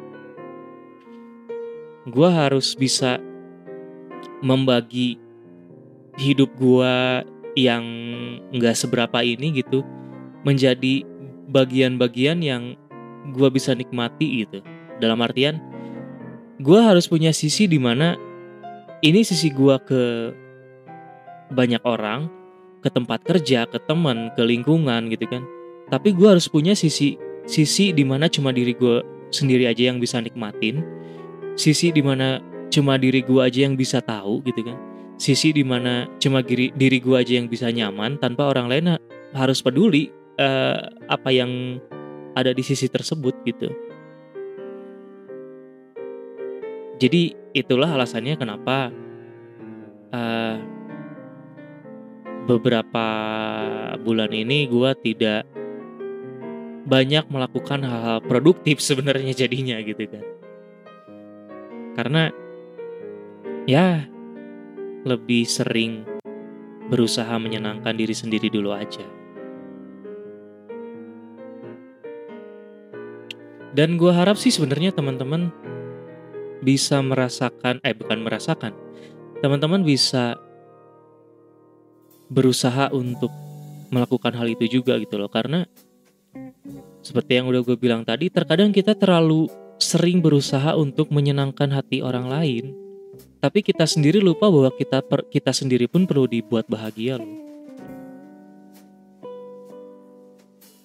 gue 2.04 2.30
harus 2.30 2.76
bisa 2.76 3.16
membagi 4.44 5.16
hidup 6.20 6.52
gue 6.60 6.96
yang 7.56 7.84
nggak 8.52 8.76
seberapa 8.76 9.24
ini 9.24 9.64
gitu 9.64 9.88
menjadi 10.44 11.08
bagian-bagian 11.50 12.40
yang 12.44 12.78
gue 13.32 13.50
bisa 13.52 13.76
nikmati 13.76 14.46
gitu. 14.46 14.60
Dalam 15.00 15.20
artian 15.24 15.60
gue 16.62 16.80
harus 16.80 17.10
punya 17.10 17.34
sisi 17.34 17.66
di 17.66 17.82
mana 17.82 18.16
ini 19.04 19.26
sisi 19.26 19.52
gue 19.52 19.76
ke 19.84 20.04
banyak 21.54 21.84
orang 21.84 22.32
ke 22.84 22.90
tempat 22.92 23.24
kerja 23.24 23.68
ke 23.68 23.80
teman 23.84 24.32
ke 24.36 24.44
lingkungan 24.44 25.12
gitu 25.12 25.26
kan. 25.28 25.44
Tapi 25.92 26.16
gue 26.16 26.28
harus 26.28 26.48
punya 26.48 26.78
sisi 26.78 27.20
sisi 27.44 27.92
di 27.92 28.08
mana 28.08 28.32
cuma 28.32 28.56
diri 28.56 28.72
gue 28.72 29.04
sendiri 29.34 29.68
aja 29.68 29.92
yang 29.92 29.98
bisa 30.00 30.22
nikmatin 30.22 30.86
sisi 31.54 31.90
di 31.94 32.02
mana 32.02 32.42
cuma 32.74 32.98
diri 32.98 33.22
gua 33.22 33.50
aja 33.50 33.66
yang 33.66 33.78
bisa 33.78 34.02
tahu 34.02 34.42
gitu 34.46 34.66
kan 34.66 34.78
sisi 35.22 35.54
di 35.54 35.62
mana 35.62 36.10
cuma 36.18 36.42
diri 36.42 36.74
diri 36.74 36.98
gua 36.98 37.22
aja 37.22 37.38
yang 37.38 37.50
bisa 37.50 37.70
nyaman 37.70 38.18
tanpa 38.18 38.50
orang 38.50 38.70
lain 38.70 38.98
harus 39.34 39.62
peduli 39.62 40.10
uh, 40.40 40.80
apa 41.10 41.30
yang 41.30 41.82
ada 42.34 42.54
di 42.54 42.64
sisi 42.66 42.90
tersebut 42.90 43.36
gitu 43.46 43.70
jadi 46.98 47.36
itulah 47.54 47.90
alasannya 47.94 48.38
kenapa 48.38 48.90
uh, 50.14 50.58
beberapa 52.44 53.06
bulan 54.02 54.32
ini 54.34 54.68
gua 54.68 54.98
tidak 54.98 55.46
banyak 56.84 57.24
melakukan 57.32 57.80
hal-hal 57.86 58.20
produktif 58.26 58.82
sebenarnya 58.88 59.34
jadinya 59.34 59.80
gitu 59.82 60.10
kan 60.10 60.26
karena 61.94 62.34
ya 63.70 64.10
lebih 65.04 65.44
sering 65.44 66.08
berusaha 66.88 67.32
menyenangkan 67.40 67.96
diri 67.96 68.16
sendiri 68.16 68.48
dulu 68.52 68.76
aja. 68.76 69.04
Dan 73.74 73.98
gue 73.98 74.14
harap 74.14 74.38
sih 74.38 74.54
sebenarnya 74.54 74.94
teman-teman 74.94 75.50
bisa 76.62 77.02
merasakan, 77.02 77.82
eh 77.82 77.98
bukan 77.98 78.22
merasakan, 78.22 78.72
teman-teman 79.42 79.82
bisa 79.82 80.38
berusaha 82.30 82.94
untuk 82.94 83.34
melakukan 83.90 84.34
hal 84.38 84.48
itu 84.54 84.80
juga 84.80 84.96
gitu 85.02 85.18
loh. 85.18 85.28
Karena 85.28 85.66
seperti 87.02 87.42
yang 87.42 87.50
udah 87.50 87.66
gue 87.66 87.76
bilang 87.76 88.06
tadi, 88.06 88.30
terkadang 88.30 88.70
kita 88.70 88.94
terlalu 88.94 89.50
sering 89.82 90.22
berusaha 90.22 90.78
untuk 90.78 91.10
menyenangkan 91.10 91.74
hati 91.74 92.06
orang 92.06 92.30
lain, 92.30 92.78
tapi 93.42 93.66
kita 93.66 93.90
sendiri 93.90 94.22
lupa 94.22 94.48
bahwa 94.54 94.70
kita 94.72 95.02
per, 95.02 95.26
kita 95.28 95.50
sendiri 95.50 95.90
pun 95.90 96.06
perlu 96.06 96.30
dibuat 96.30 96.70
bahagia 96.70 97.18
loh. 97.18 97.44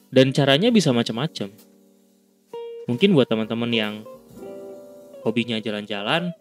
dan 0.09 0.33
caranya 0.33 0.73
bisa 0.73 0.91
macam-macam 0.93 1.53
mungkin 2.89 3.13
buat 3.13 3.29
teman-teman 3.29 3.71
yang 3.71 3.95
hobinya 5.21 5.61
jalan-jalan 5.61 6.33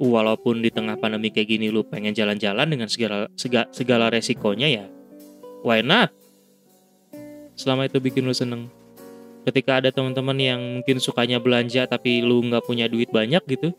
walaupun 0.00 0.64
di 0.64 0.72
tengah 0.72 0.96
pandemi 0.96 1.28
kayak 1.28 1.52
gini 1.52 1.68
lu 1.68 1.84
pengen 1.84 2.16
jalan-jalan 2.16 2.66
dengan 2.66 2.88
segala 2.88 3.28
segala, 3.36 3.68
segala 3.70 4.08
resikonya 4.08 4.68
ya 4.72 4.86
why 5.62 5.84
not? 5.84 6.10
Selama 7.52 7.86
itu 7.86 8.00
bikin 8.02 8.26
lu 8.26 8.34
seneng. 8.34 8.66
Ketika 9.44 9.82
ada 9.82 9.90
teman-teman 9.92 10.38
yang 10.38 10.60
mungkin 10.80 10.98
sukanya 11.02 11.38
belanja 11.38 11.86
tapi 11.86 12.24
lu 12.24 12.42
nggak 12.46 12.64
punya 12.66 12.88
duit 12.88 13.10
banyak 13.12 13.42
gitu 13.46 13.74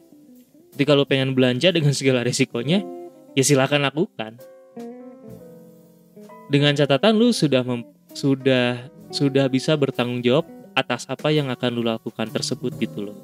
ketika 0.76 0.98
lu 0.98 1.06
pengen 1.06 1.38
belanja 1.38 1.70
dengan 1.70 1.94
segala 1.94 2.22
resikonya 2.22 2.86
ya 3.34 3.44
silakan 3.44 3.88
lakukan. 3.88 4.38
Dengan 6.54 6.78
catatan 6.78 7.18
lu 7.18 7.34
sudah 7.34 7.66
sudah 8.14 8.92
sudah 9.10 9.46
bisa 9.50 9.74
bertanggung 9.74 10.22
jawab 10.22 10.46
atas 10.74 11.06
apa 11.10 11.30
yang 11.30 11.50
akan 11.54 11.70
lu 11.74 11.84
lakukan 11.86 12.30
tersebut 12.30 12.74
gitu 12.78 13.10
loh. 13.10 13.18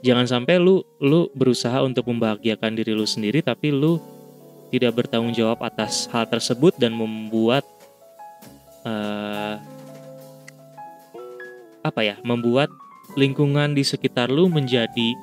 Jangan 0.00 0.24
sampai 0.24 0.56
lu 0.56 0.80
lu 1.02 1.28
berusaha 1.36 1.84
untuk 1.84 2.08
membahagiakan 2.08 2.72
diri 2.72 2.96
lu 2.96 3.04
sendiri 3.04 3.44
tapi 3.44 3.68
lu 3.68 4.00
tidak 4.70 5.02
bertanggung 5.02 5.34
jawab 5.34 5.60
atas 5.60 6.08
hal 6.08 6.24
tersebut 6.30 6.72
dan 6.78 6.94
membuat 6.94 7.66
uh, 8.86 9.58
apa 11.84 12.00
ya 12.00 12.16
membuat 12.22 12.70
lingkungan 13.18 13.74
di 13.74 13.82
sekitar 13.82 14.30
lu 14.30 14.46
menjadi 14.46 15.18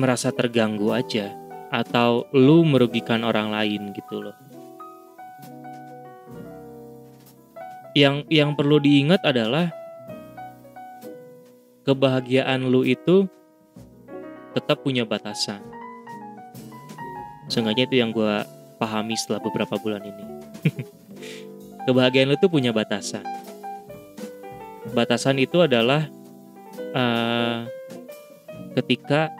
merasa 0.00 0.32
terganggu 0.32 0.92
aja 0.92 1.36
atau 1.68 2.24
lu 2.32 2.64
merugikan 2.64 3.22
orang 3.26 3.52
lain 3.52 3.92
gitu 3.92 4.24
loh 4.24 4.36
yang 7.96 8.28
yang 8.28 8.52
perlu 8.52 8.76
diingat 8.76 9.24
adalah 9.24 9.72
kebahagiaan 11.88 12.68
lu 12.68 12.84
itu 12.84 13.24
tetap 14.52 14.84
punya 14.84 15.08
batasan. 15.08 15.64
Seenggaknya 17.48 17.88
itu 17.88 17.96
yang 17.96 18.12
gue 18.12 18.44
pahami 18.76 19.16
setelah 19.16 19.40
beberapa 19.40 19.80
bulan 19.80 20.04
ini. 20.04 20.24
kebahagiaan 21.88 22.28
lu 22.28 22.36
itu 22.36 22.52
punya 22.52 22.68
batasan. 22.76 23.24
Batasan 24.92 25.40
itu 25.40 25.64
adalah 25.64 26.04
uh, 26.92 27.64
ketika 28.76 29.32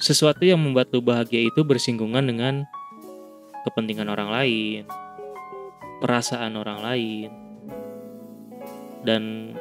sesuatu 0.00 0.48
yang 0.48 0.64
membuat 0.64 0.88
lu 0.96 1.04
bahagia 1.04 1.44
itu 1.44 1.60
bersinggungan 1.60 2.24
dengan 2.24 2.64
kepentingan 3.68 4.08
orang 4.08 4.32
lain, 4.32 4.88
perasaan 6.00 6.56
orang 6.56 6.80
lain 6.80 7.30
dan 9.04 9.52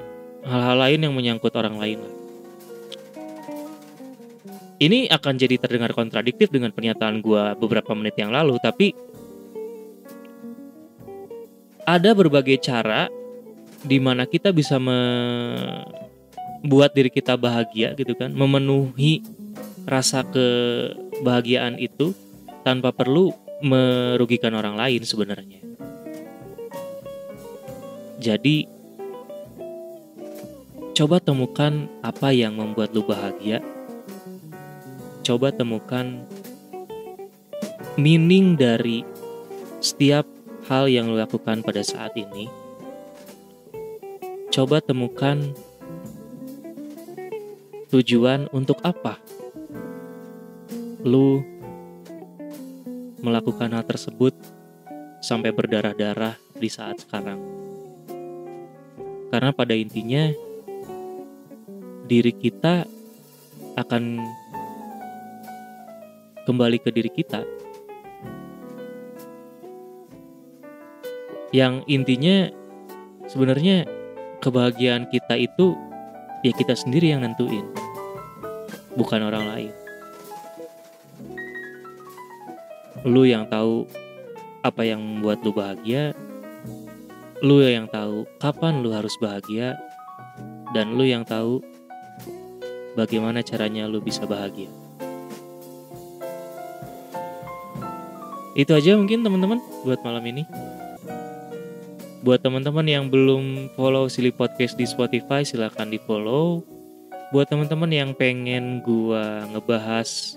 hal-hal 0.47 0.77
lain 0.79 1.03
yang 1.03 1.13
menyangkut 1.15 1.51
orang 1.55 1.75
lain. 1.77 1.99
Ini 4.79 5.11
akan 5.11 5.35
jadi 5.35 5.59
terdengar 5.59 5.91
kontradiktif 5.91 6.47
dengan 6.47 6.71
pernyataan 6.71 7.19
gue 7.19 7.43
beberapa 7.59 7.91
menit 7.91 8.15
yang 8.15 8.31
lalu, 8.31 8.55
tapi 8.63 8.95
ada 11.83 12.15
berbagai 12.15 12.63
cara 12.63 13.11
di 13.83 13.99
mana 13.99 14.23
kita 14.23 14.55
bisa 14.55 14.79
membuat 14.79 15.85
diri 16.95 17.11
kita 17.11 17.35
bahagia 17.35 17.91
gitu 17.99 18.15
kan, 18.15 18.31
memenuhi 18.31 19.19
rasa 19.83 20.23
kebahagiaan 20.23 21.75
itu 21.75 22.15
tanpa 22.63 22.95
perlu 22.95 23.35
merugikan 23.59 24.55
orang 24.55 24.79
lain 24.79 25.03
sebenarnya. 25.03 25.68
Jadi 28.19 28.67
coba 30.91 31.23
temukan 31.23 31.87
apa 32.03 32.35
yang 32.35 32.59
membuat 32.59 32.91
lu 32.91 32.99
bahagia. 33.07 33.63
Coba 35.23 35.55
temukan 35.55 36.19
meaning 37.95 38.59
dari 38.59 39.07
setiap 39.79 40.27
hal 40.67 40.91
yang 40.91 41.07
lu 41.07 41.15
lakukan 41.15 41.63
pada 41.63 41.79
saat 41.79 42.11
ini. 42.19 42.51
Coba 44.51 44.83
temukan 44.83 45.55
tujuan 47.87 48.51
untuk 48.51 48.83
apa 48.83 49.15
lu 51.07 51.39
melakukan 53.23 53.71
hal 53.71 53.87
tersebut 53.87 54.35
sampai 55.23 55.55
berdarah-darah 55.55 56.35
di 56.59 56.67
saat 56.67 56.99
sekarang. 56.99 57.68
Karena 59.29 59.53
pada 59.53 59.77
intinya 59.77 60.33
diri 62.09 62.33
kita 62.33 62.89
akan 63.77 64.17
kembali 66.49 66.77
ke 66.81 66.89
diri 66.89 67.11
kita. 67.13 67.45
Yang 71.53 71.85
intinya 71.85 72.49
sebenarnya 73.29 73.85
kebahagiaan 74.41 75.05
kita 75.13 75.37
itu 75.37 75.77
ya 76.41 76.49
kita 76.49 76.73
sendiri 76.73 77.13
yang 77.13 77.21
nentuin. 77.21 77.69
Bukan 78.97 79.21
orang 79.21 79.45
lain. 79.45 79.73
Lu 83.05 83.23
yang 83.29 83.45
tahu 83.45 83.85
apa 84.65 84.83
yang 84.83 84.99
membuat 84.99 85.39
lu 85.45 85.55
bahagia, 85.55 86.11
lu 87.39 87.63
yang 87.63 87.87
tahu 87.87 88.27
kapan 88.35 88.83
lu 88.83 88.91
harus 88.91 89.15
bahagia 89.15 89.79
dan 90.75 90.99
lu 90.99 91.07
yang 91.07 91.23
tahu 91.23 91.63
bagaimana 92.99 93.39
caranya 93.39 93.87
lu 93.87 94.03
bisa 94.03 94.27
bahagia. 94.27 94.67
Itu 98.59 98.75
aja 98.75 98.99
mungkin 98.99 99.23
teman-teman 99.23 99.63
buat 99.87 100.03
malam 100.03 100.19
ini. 100.27 100.43
Buat 102.19 102.43
teman-teman 102.43 102.83
yang 102.83 103.07
belum 103.07 103.71
follow 103.79 104.11
Silly 104.11 104.35
Podcast 104.35 104.75
di 104.75 104.83
Spotify 104.83 105.47
silahkan 105.47 105.87
di 105.87 105.95
follow. 105.95 106.59
Buat 107.31 107.55
teman-teman 107.55 107.87
yang 107.87 108.11
pengen 108.11 108.83
gua 108.83 109.47
ngebahas 109.47 110.35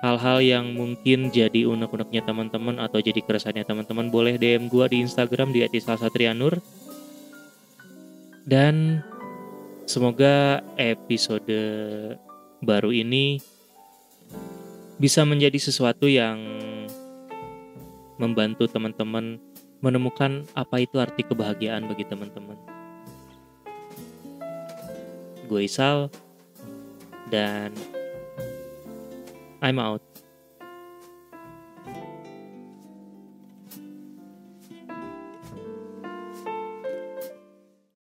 hal-hal 0.00 0.38
yang 0.40 0.72
mungkin 0.72 1.28
jadi 1.28 1.68
unek-uneknya 1.68 2.24
teman-teman 2.24 2.80
atau 2.80 3.04
jadi 3.04 3.20
keresahannya 3.20 3.68
teman-teman 3.68 4.08
boleh 4.08 4.40
DM 4.40 4.72
gue 4.72 4.84
di 4.88 5.04
Instagram 5.04 5.52
di 5.52 5.60
@salsatrianur 5.64 6.56
dan 8.48 9.04
semoga 9.84 10.64
episode 10.80 11.52
baru 12.64 12.90
ini 12.92 13.44
bisa 14.96 15.24
menjadi 15.24 15.56
sesuatu 15.60 16.08
yang 16.08 16.40
membantu 18.20 18.68
teman-teman 18.68 19.40
menemukan 19.80 20.44
apa 20.52 20.84
itu 20.84 21.00
arti 21.00 21.24
kebahagiaan 21.24 21.88
bagi 21.88 22.04
teman-teman. 22.04 22.56
Gue 25.48 25.64
Isal 25.64 26.12
dan 27.32 27.72
I'm 29.62 29.78
out. 29.78 30.09